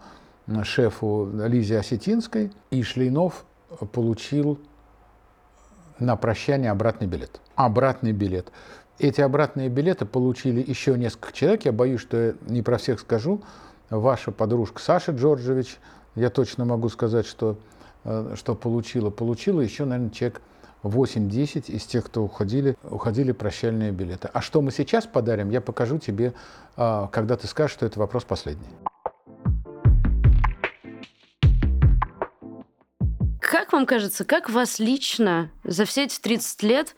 шефу 0.63 1.29
Лизе 1.47 1.79
Осетинской, 1.79 2.51
и 2.71 2.83
Шлейнов 2.83 3.45
получил 3.93 4.59
на 5.99 6.15
прощание 6.17 6.71
обратный 6.71 7.07
билет. 7.07 7.39
Обратный 7.55 8.12
билет. 8.12 8.51
Эти 9.03 9.19
обратные 9.19 9.67
билеты 9.67 10.05
получили 10.05 10.63
еще 10.65 10.97
несколько 10.97 11.33
человек. 11.33 11.65
Я 11.65 11.73
боюсь, 11.73 11.99
что 11.99 12.27
я 12.27 12.33
не 12.47 12.61
про 12.61 12.77
всех 12.77 13.01
скажу. 13.01 13.41
Ваша 13.89 14.31
подружка 14.31 14.81
Саша 14.81 15.11
Джорджевич, 15.11 15.77
я 16.15 16.29
точно 16.29 16.63
могу 16.63 16.87
сказать, 16.87 17.25
что, 17.25 17.57
э, 18.05 18.35
что 18.37 18.55
получила. 18.55 19.09
Получила 19.09 19.59
еще, 19.59 19.83
наверное, 19.83 20.09
человек 20.11 20.41
8-10 20.83 21.69
из 21.69 21.83
тех, 21.83 22.05
кто 22.05 22.23
уходили, 22.23 22.77
уходили 22.81 23.33
прощальные 23.33 23.91
билеты. 23.91 24.29
А 24.31 24.39
что 24.39 24.61
мы 24.61 24.71
сейчас 24.71 25.05
подарим, 25.05 25.49
я 25.49 25.59
покажу 25.59 25.97
тебе, 25.97 26.33
а, 26.77 27.07
когда 27.07 27.35
ты 27.35 27.47
скажешь, 27.47 27.73
что 27.73 27.85
это 27.85 27.99
вопрос 27.99 28.23
последний. 28.23 28.69
Как 33.41 33.73
вам 33.73 33.85
кажется, 33.85 34.23
как 34.23 34.49
вас 34.49 34.79
лично 34.79 35.51
за 35.65 35.83
все 35.83 36.05
эти 36.05 36.21
30 36.21 36.63
лет 36.63 36.95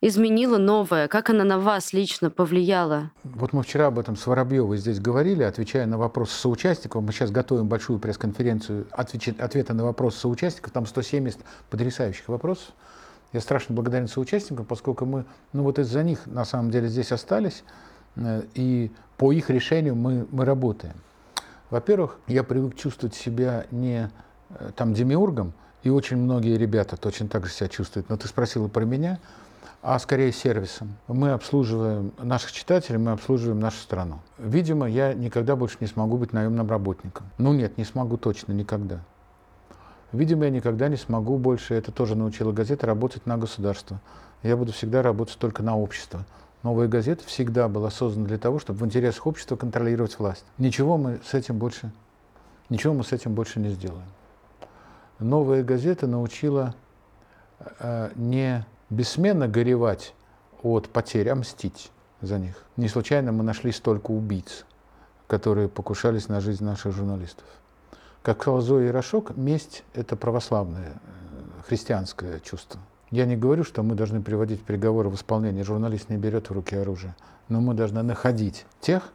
изменила 0.00 0.58
новое? 0.58 1.08
Как 1.08 1.30
она 1.30 1.44
на 1.44 1.58
вас 1.58 1.92
лично 1.92 2.30
повлияла? 2.30 3.10
Вот 3.24 3.52
мы 3.52 3.62
вчера 3.62 3.86
об 3.86 3.98
этом 3.98 4.16
с 4.16 4.26
Воробьевой 4.26 4.78
здесь 4.78 5.00
говорили, 5.00 5.42
отвечая 5.42 5.86
на 5.86 5.98
вопросы 5.98 6.34
соучастников. 6.34 7.02
Мы 7.02 7.12
сейчас 7.12 7.30
готовим 7.30 7.68
большую 7.68 7.98
пресс-конференцию 7.98 8.86
ответа 8.92 9.74
на 9.74 9.84
вопросы 9.84 10.18
соучастников. 10.18 10.72
Там 10.72 10.86
170 10.86 11.40
потрясающих 11.70 12.28
вопросов. 12.28 12.68
Я 13.32 13.40
страшно 13.40 13.74
благодарен 13.74 14.08
соучастникам, 14.08 14.64
поскольку 14.64 15.04
мы, 15.04 15.24
ну 15.52 15.62
вот 15.62 15.78
из-за 15.78 16.02
них 16.02 16.26
на 16.26 16.44
самом 16.44 16.70
деле 16.70 16.88
здесь 16.88 17.12
остались, 17.12 17.64
э, 18.14 18.42
и 18.54 18.90
по 19.16 19.32
их 19.32 19.50
решению 19.50 19.96
мы, 19.96 20.26
мы 20.30 20.44
работаем. 20.44 20.94
Во-первых, 21.70 22.18
я 22.28 22.44
привык 22.44 22.76
чувствовать 22.76 23.14
себя 23.14 23.66
не 23.70 24.10
э, 24.50 24.70
там 24.76 24.94
демиургом, 24.94 25.52
и 25.82 25.90
очень 25.90 26.16
многие 26.16 26.56
ребята 26.56 26.96
точно 26.96 27.28
так 27.28 27.46
же 27.46 27.52
себя 27.52 27.68
чувствуют. 27.68 28.08
Но 28.08 28.16
ты 28.16 28.28
спросила 28.28 28.68
про 28.68 28.84
меня, 28.84 29.18
а 29.88 30.00
скорее 30.00 30.32
сервисом. 30.32 30.96
Мы 31.06 31.30
обслуживаем 31.30 32.12
наших 32.18 32.50
читателей, 32.50 32.98
мы 32.98 33.12
обслуживаем 33.12 33.60
нашу 33.60 33.78
страну. 33.78 34.18
Видимо, 34.36 34.88
я 34.88 35.14
никогда 35.14 35.54
больше 35.54 35.76
не 35.78 35.86
смогу 35.86 36.16
быть 36.16 36.32
наемным 36.32 36.68
работником. 36.68 37.26
Ну 37.38 37.52
нет, 37.52 37.78
не 37.78 37.84
смогу 37.84 38.16
точно 38.16 38.50
никогда. 38.50 38.98
Видимо, 40.10 40.46
я 40.46 40.50
никогда 40.50 40.88
не 40.88 40.96
смогу 40.96 41.38
больше, 41.38 41.74
это 41.74 41.92
тоже 41.92 42.16
научила 42.16 42.50
газета, 42.50 42.84
работать 42.84 43.26
на 43.26 43.38
государство. 43.38 44.00
Я 44.42 44.56
буду 44.56 44.72
всегда 44.72 45.02
работать 45.02 45.38
только 45.38 45.62
на 45.62 45.78
общество. 45.78 46.26
Новая 46.64 46.88
газета 46.88 47.24
всегда 47.24 47.68
была 47.68 47.90
создана 47.90 48.26
для 48.26 48.38
того, 48.38 48.58
чтобы 48.58 48.80
в 48.80 48.84
интересах 48.84 49.24
общества 49.28 49.54
контролировать 49.54 50.18
власть. 50.18 50.44
Ничего 50.58 50.96
мы 50.96 51.20
с 51.24 51.32
этим 51.32 51.58
больше, 51.58 51.92
ничего 52.70 52.92
мы 52.92 53.04
с 53.04 53.12
этим 53.12 53.34
больше 53.34 53.60
не 53.60 53.68
сделаем. 53.68 54.08
Новая 55.20 55.62
газета 55.62 56.08
научила 56.08 56.74
э, 57.78 58.10
не 58.16 58.66
бессменно 58.90 59.48
горевать 59.48 60.14
от 60.62 60.88
потерь, 60.88 61.28
а 61.28 61.34
мстить 61.34 61.90
за 62.20 62.38
них. 62.38 62.62
Не 62.76 62.88
случайно 62.88 63.32
мы 63.32 63.42
нашли 63.42 63.72
столько 63.72 64.10
убийц, 64.10 64.64
которые 65.26 65.68
покушались 65.68 66.28
на 66.28 66.40
жизнь 66.40 66.64
наших 66.64 66.92
журналистов. 66.92 67.46
Как 68.22 68.42
сказал 68.42 68.60
Зоя 68.60 68.86
Ярошок, 68.86 69.36
месть– 69.36 69.84
это 69.94 70.16
православное, 70.16 70.94
э, 70.94 71.62
христианское 71.68 72.40
чувство. 72.40 72.80
Я 73.10 73.24
не 73.24 73.36
говорю, 73.36 73.62
что 73.62 73.82
мы 73.84 73.94
должны 73.94 74.20
приводить 74.20 74.62
приговоры 74.62 75.08
в 75.08 75.14
исполнение. 75.14 75.62
Журналист 75.62 76.08
не 76.08 76.16
берет 76.16 76.50
в 76.50 76.52
руки 76.52 76.74
оружие. 76.74 77.14
Но 77.48 77.60
мы 77.60 77.74
должны 77.74 78.02
находить 78.02 78.66
тех, 78.80 79.12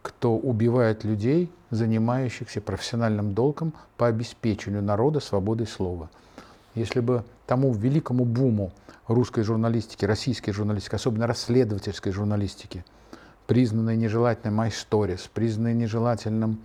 кто 0.00 0.34
убивает 0.34 1.04
людей, 1.04 1.52
занимающихся 1.70 2.62
профессиональным 2.62 3.34
долгом 3.34 3.74
по 3.98 4.06
обеспечению 4.06 4.82
народа 4.82 5.20
свободой 5.20 5.66
слова. 5.66 6.08
Если 6.74 7.00
бы 7.00 7.22
тому 7.52 7.74
великому 7.74 8.24
буму 8.24 8.72
русской 9.06 9.42
журналистики, 9.42 10.06
российской 10.06 10.52
журналистики, 10.52 10.94
особенно 10.94 11.26
расследовательской 11.26 12.10
журналистики, 12.10 12.82
признанной 13.46 13.94
нежелательным 13.94 14.58
My 14.58 14.70
Stories, 14.70 15.28
признанной 15.34 15.74
нежелательным 15.74 16.62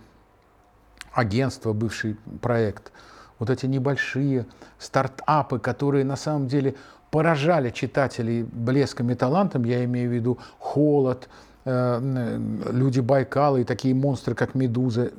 агентство, 1.12 1.74
бывший 1.74 2.16
проект, 2.40 2.90
вот 3.38 3.50
эти 3.50 3.66
небольшие 3.66 4.46
стартапы, 4.78 5.58
которые 5.58 6.06
на 6.06 6.16
самом 6.16 6.48
деле 6.48 6.74
поражали 7.10 7.68
читателей 7.68 8.44
блеском 8.44 9.10
и 9.10 9.14
талантом, 9.14 9.64
я 9.64 9.84
имею 9.84 10.08
в 10.08 10.14
виду 10.14 10.38
«Холод», 10.58 11.28
э, 11.66 12.38
«Люди 12.70 13.00
Байкала» 13.00 13.58
и 13.58 13.64
такие 13.64 13.94
монстры, 13.94 14.34
как 14.34 14.54
«Медуза», 14.54 15.12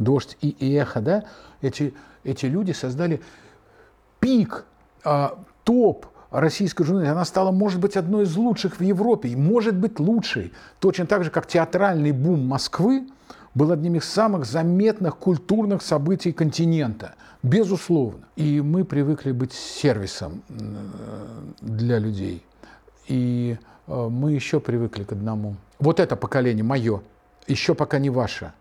«Дождь» 0.00 0.36
и 0.40 0.76
«Эхо», 0.76 1.00
да? 1.00 1.24
эти, 1.60 1.94
эти 2.24 2.46
люди 2.46 2.72
создали 2.72 3.22
пик, 4.18 4.64
топ 5.64 6.06
российской 6.30 6.84
журналистики. 6.84 7.12
Она 7.12 7.24
стала, 7.24 7.50
может 7.50 7.80
быть, 7.80 7.96
одной 7.96 8.24
из 8.24 8.36
лучших 8.36 8.78
в 8.78 8.82
Европе, 8.82 9.28
и 9.28 9.36
может 9.36 9.76
быть 9.76 10.00
лучшей. 10.00 10.52
Точно 10.80 11.06
так 11.06 11.24
же, 11.24 11.30
как 11.30 11.46
театральный 11.46 12.12
бум 12.12 12.46
Москвы– 12.46 13.06
был 13.54 13.70
одним 13.70 13.96
из 13.96 14.04
самых 14.04 14.44
заметных 14.44 15.16
культурных 15.16 15.82
событий 15.82 16.32
континента, 16.32 17.14
безусловно. 17.42 18.26
И 18.36 18.60
мы 18.60 18.84
привыкли 18.84 19.32
быть 19.32 19.52
сервисом 19.52 20.42
э, 20.48 20.54
для 21.60 21.98
людей. 21.98 22.44
И 23.08 23.58
э, 23.86 24.08
мы 24.08 24.32
еще 24.32 24.58
привыкли 24.60 25.04
к 25.04 25.12
одному. 25.12 25.56
Вот 25.78 26.00
это 26.00 26.16
поколение 26.16 26.64
мое, 26.64 27.02
еще 27.46 27.74
пока 27.74 27.98
не 27.98 28.10
ваше. 28.10 28.52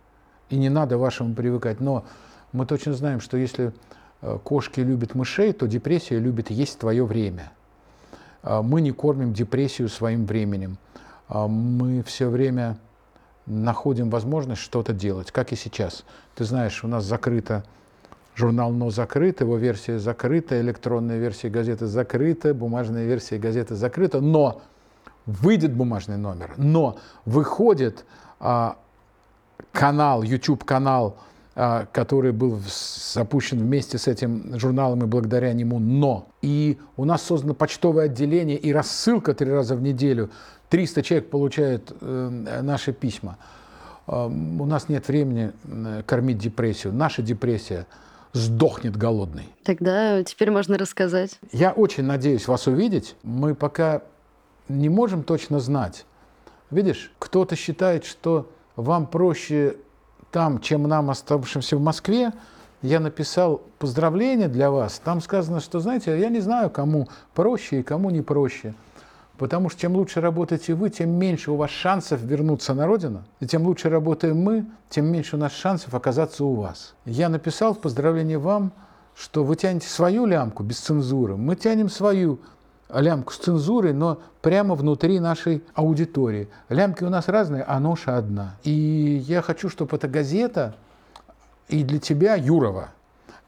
И 0.49 0.57
не 0.57 0.69
надо 0.69 0.97
вашему 0.97 1.33
привыкать. 1.33 1.79
Но 1.79 2.03
мы 2.51 2.65
точно 2.65 2.93
знаем, 2.93 3.21
что 3.21 3.37
если 3.37 3.71
кошки 4.43 4.79
любят 4.79 5.15
мышей, 5.15 5.53
то 5.53 5.67
депрессия 5.67 6.19
любит 6.19 6.49
есть 6.49 6.79
твое 6.79 7.05
время. 7.05 7.51
Мы 8.43 8.81
не 8.81 8.91
кормим 8.91 9.33
депрессию 9.33 9.89
своим 9.89 10.25
временем. 10.25 10.77
Мы 11.29 12.03
все 12.03 12.27
время 12.27 12.77
находим 13.45 14.09
возможность 14.09 14.61
что-то 14.61 14.93
делать, 14.93 15.31
как 15.31 15.51
и 15.51 15.55
сейчас. 15.55 16.05
Ты 16.35 16.43
знаешь, 16.43 16.83
у 16.83 16.87
нас 16.87 17.03
закрыто 17.03 17.63
журнал 18.35 18.71
«Но» 18.71 18.89
закрыт, 18.89 19.41
его 19.41 19.57
версия 19.57 19.99
закрыта, 19.99 20.59
электронная 20.61 21.17
версия 21.17 21.49
газеты 21.49 21.85
закрыта, 21.85 22.53
бумажная 22.53 23.05
версия 23.05 23.37
газеты 23.37 23.75
закрыта, 23.75 24.21
но 24.21 24.61
выйдет 25.25 25.73
бумажный 25.73 26.17
номер, 26.17 26.53
но 26.57 26.97
выходит 27.25 28.05
а, 28.39 28.77
канал, 29.71 30.23
YouTube-канал, 30.23 31.17
а, 31.17 31.30
который 31.91 32.31
был 32.31 32.59
запущен 33.13 33.59
вместе 33.59 33.97
с 33.99 34.07
этим 34.07 34.57
журналом 34.57 35.03
и 35.03 35.05
благодаря 35.05 35.53
нему 35.53 35.77
«Но». 35.77 36.27
И 36.41 36.79
у 36.97 37.05
нас 37.05 37.21
создано 37.21 37.53
почтовое 37.53 38.05
отделение 38.05 38.57
и 38.57 38.73
рассылка 38.73 39.35
три 39.35 39.51
раза 39.51 39.75
в 39.75 39.81
неделю 39.81 40.31
300 40.69 41.03
человек 41.03 41.29
получают 41.29 41.93
э, 42.01 42.61
наши 42.63 42.93
письма. 42.93 43.37
Э, 44.07 44.25
у 44.25 44.65
нас 44.65 44.89
нет 44.89 45.07
времени 45.07 45.51
кормить 46.07 46.39
депрессию. 46.39 46.93
Наша 46.93 47.21
депрессия 47.21 47.85
сдохнет 48.33 48.97
голодной. 48.97 49.49
Тогда 49.63 50.23
теперь 50.23 50.49
можно 50.49 50.79
рассказать. 50.79 51.39
Я 51.51 51.73
очень 51.73 52.05
надеюсь 52.05 52.47
вас 52.47 52.65
увидеть. 52.65 53.15
Мы 53.21 53.53
пока 53.53 54.01
не 54.67 54.89
можем 54.89 55.21
точно 55.21 55.59
знать. 55.59 56.05
Видишь, 56.71 57.11
кто-то 57.19 57.55
считает, 57.55 58.05
что 58.05 58.49
вам 58.75 59.05
проще 59.05 59.75
там, 60.31 60.59
чем 60.59 60.83
нам, 60.83 61.09
оставшимся 61.09 61.77
в 61.77 61.81
Москве. 61.81 62.31
Я 62.81 62.99
написал 62.99 63.61
поздравление 63.77 64.47
для 64.47 64.71
вас. 64.71 64.99
Там 65.03 65.21
сказано, 65.21 65.59
что, 65.59 65.79
знаете, 65.79 66.19
я 66.19 66.29
не 66.29 66.39
знаю, 66.39 66.69
кому 66.69 67.07
проще 67.35 67.81
и 67.81 67.83
кому 67.83 68.09
не 68.09 68.21
проще. 68.21 68.73
Потому 69.37 69.69
что 69.69 69.81
чем 69.81 69.95
лучше 69.95 70.21
работаете 70.21 70.73
вы, 70.73 70.89
тем 70.89 71.11
меньше 71.11 71.51
у 71.51 71.55
вас 71.55 71.71
шансов 71.71 72.21
вернуться 72.21 72.73
на 72.73 72.87
родину. 72.87 73.23
И 73.39 73.47
тем 73.47 73.63
лучше 73.63 73.89
работаем 73.89 74.37
мы, 74.37 74.65
тем 74.89 75.11
меньше 75.11 75.35
у 75.35 75.39
нас 75.39 75.51
шансов 75.51 75.93
оказаться 75.93 76.43
у 76.43 76.53
вас. 76.53 76.93
Я 77.05 77.29
написал 77.29 77.73
в 77.73 77.79
поздравлении 77.79 78.35
вам, 78.35 78.71
что 79.15 79.43
вы 79.43 79.55
тянете 79.55 79.87
свою 79.87 80.25
лямку 80.25 80.63
без 80.63 80.79
цензуры, 80.79 81.37
мы 81.37 81.55
тянем 81.55 81.89
свою 81.89 82.39
лямку 82.93 83.33
с 83.33 83.37
цензурой, 83.37 83.93
но 83.93 84.19
прямо 84.41 84.75
внутри 84.75 85.19
нашей 85.19 85.63
аудитории. 85.73 86.49
Лямки 86.69 87.03
у 87.03 87.09
нас 87.09 87.27
разные, 87.27 87.63
а 87.63 87.79
ноша 87.79 88.17
одна. 88.17 88.57
И 88.63 89.23
я 89.27 89.41
хочу, 89.41 89.69
чтобы 89.69 89.95
эта 89.95 90.07
газета 90.07 90.75
и 91.69 91.83
для 91.83 91.99
тебя, 91.99 92.35
Юрова, 92.35 92.89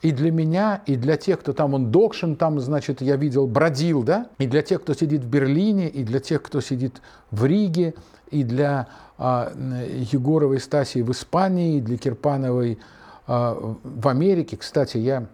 и 0.01 0.12
для 0.12 0.32
меня, 0.32 0.82
и 0.86 0.95
для 0.95 1.17
тех, 1.17 1.39
кто 1.39 1.53
там, 1.53 1.73
он 1.73 1.91
Докшин, 1.91 2.36
там, 2.36 2.60
значит, 2.60 3.01
я 3.01 3.15
видел, 3.15 3.47
бродил, 3.47 4.03
да, 4.03 4.27
и 4.38 4.47
для 4.47 4.62
тех, 4.62 4.82
кто 4.82 4.93
сидит 4.93 5.21
в 5.21 5.27
Берлине, 5.27 5.88
и 5.89 6.03
для 6.03 6.19
тех, 6.19 6.41
кто 6.41 6.60
сидит 6.60 7.01
в 7.32 7.45
Риге, 7.45 7.93
и 8.29 8.43
для 8.43 8.88
а, 9.17 9.53
Егоровой 9.56 10.60
Стасии 10.60 11.01
в 11.01 11.12
Испании, 11.12 11.77
и 11.77 11.82
для 11.82 11.97
Кирпановой 11.97 12.79
а, 13.27 13.75
в 13.84 14.08
Америке. 14.08 14.58
Кстати, 14.58 14.97
я 14.97 15.27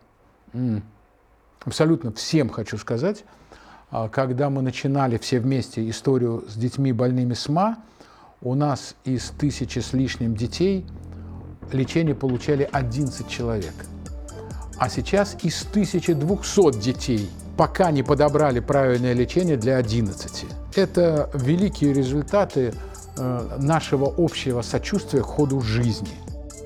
абсолютно 1.66 2.12
всем 2.12 2.50
хочу 2.50 2.78
сказать, 2.78 3.24
когда 4.10 4.50
мы 4.50 4.62
начинали 4.62 5.18
все 5.18 5.40
вместе 5.40 5.90
историю 5.90 6.46
с 6.48 6.56
детьми 6.56 6.92
больными 6.92 7.34
СМА, 7.34 7.78
у 8.42 8.56
нас 8.56 8.96
из 9.04 9.32
тысячи 9.32 9.80
с 9.80 9.94
лишним 9.94 10.36
детей 10.36 10.86
лечение 11.72 12.16
получали 12.16 12.68
11 12.72 13.28
человек– 13.28 13.74
а 14.80 14.88
сейчас 14.88 15.36
из 15.44 15.62
1200 15.70 16.80
детей 16.80 17.30
пока 17.58 17.92
не 17.92 18.02
подобрали 18.02 18.62
правильное 18.62 19.12
лечение 19.12 19.58
для 19.58 19.76
11. 19.76 20.46
Это 20.76 21.30
великие 21.34 21.94
результаты 21.94 22.74
э, 23.18 23.58
нашего 23.60 24.14
общего 24.18 24.62
сочувствия 24.62 25.22
к 25.22 25.26
ходу 25.26 25.60
жизни. 25.60 26.08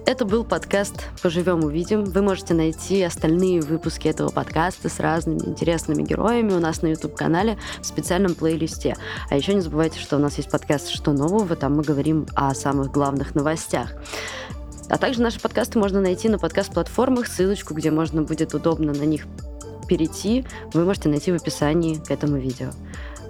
Это 0.06 0.26
был 0.26 0.44
подкаст 0.44 0.96
«Поживем, 1.22 1.64
увидим». 1.64 2.04
Вы 2.04 2.22
можете 2.22 2.54
найти 2.54 3.02
остальные 3.04 3.62
выпуски 3.62 4.10
этого 4.10 4.30
подкаста 4.30 4.90
с 4.90 5.00
разными 5.00 5.40
интересными 5.46 6.04
героями 6.04 6.52
у 6.52 6.60
нас 6.60 6.82
на 6.82 6.88
YouTube-канале 6.88 7.58
в 7.80 7.86
специальном 7.86 8.36
плейлисте. 8.36 8.98
А 9.30 9.38
еще 9.38 9.54
не 9.54 9.62
забывайте, 9.62 10.02
что 10.02 10.18
у 10.18 10.20
нас 10.20 10.36
есть 10.36 10.52
подкаст 10.52 10.90
«Что 10.90 11.14
нового?». 11.14 11.56
Там 11.56 11.78
мы 11.78 11.84
говорим 11.84 12.28
о 12.36 12.54
самых 12.54 12.92
главных 12.92 13.34
новостях. 13.34 13.94
А 14.90 14.98
также 14.98 15.22
наши 15.22 15.40
подкасты 15.40 15.80
можно 15.80 16.02
найти 16.02 16.28
на 16.28 16.38
подкаст-платформах. 16.38 17.28
Ссылочку, 17.28 17.74
где 17.74 17.90
можно 17.90 18.24
будет 18.24 18.54
удобно 18.54 18.94
на 18.94 19.04
них 19.04 19.26
перейти, 19.88 20.46
вы 20.74 20.84
можете 20.84 21.08
найти 21.08 21.32
в 21.32 21.36
описании 21.36 21.96
к 21.96 22.12
этому 22.12 22.38
видео. 22.38 22.72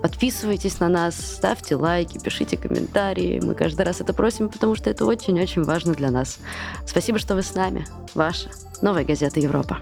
Подписывайтесь 0.03 0.81
на 0.81 0.89
нас, 0.89 1.15
ставьте 1.15 1.77
лайки, 1.77 2.19
пишите 2.19 2.57
комментарии. 2.57 3.39
Мы 3.41 3.55
каждый 3.55 3.85
раз 3.85 4.01
это 4.01 4.13
просим, 4.13 4.49
потому 4.49 4.75
что 4.75 4.89
это 4.89 5.05
очень-очень 5.05 5.63
важно 5.63 5.93
для 5.93 6.11
нас. 6.11 6.39
Спасибо, 6.85 7.19
что 7.19 7.35
вы 7.35 7.41
с 7.41 7.55
нами. 7.55 7.87
Ваша 8.13 8.49
новая 8.81 9.05
газета 9.05 9.39
Европа. 9.39 9.79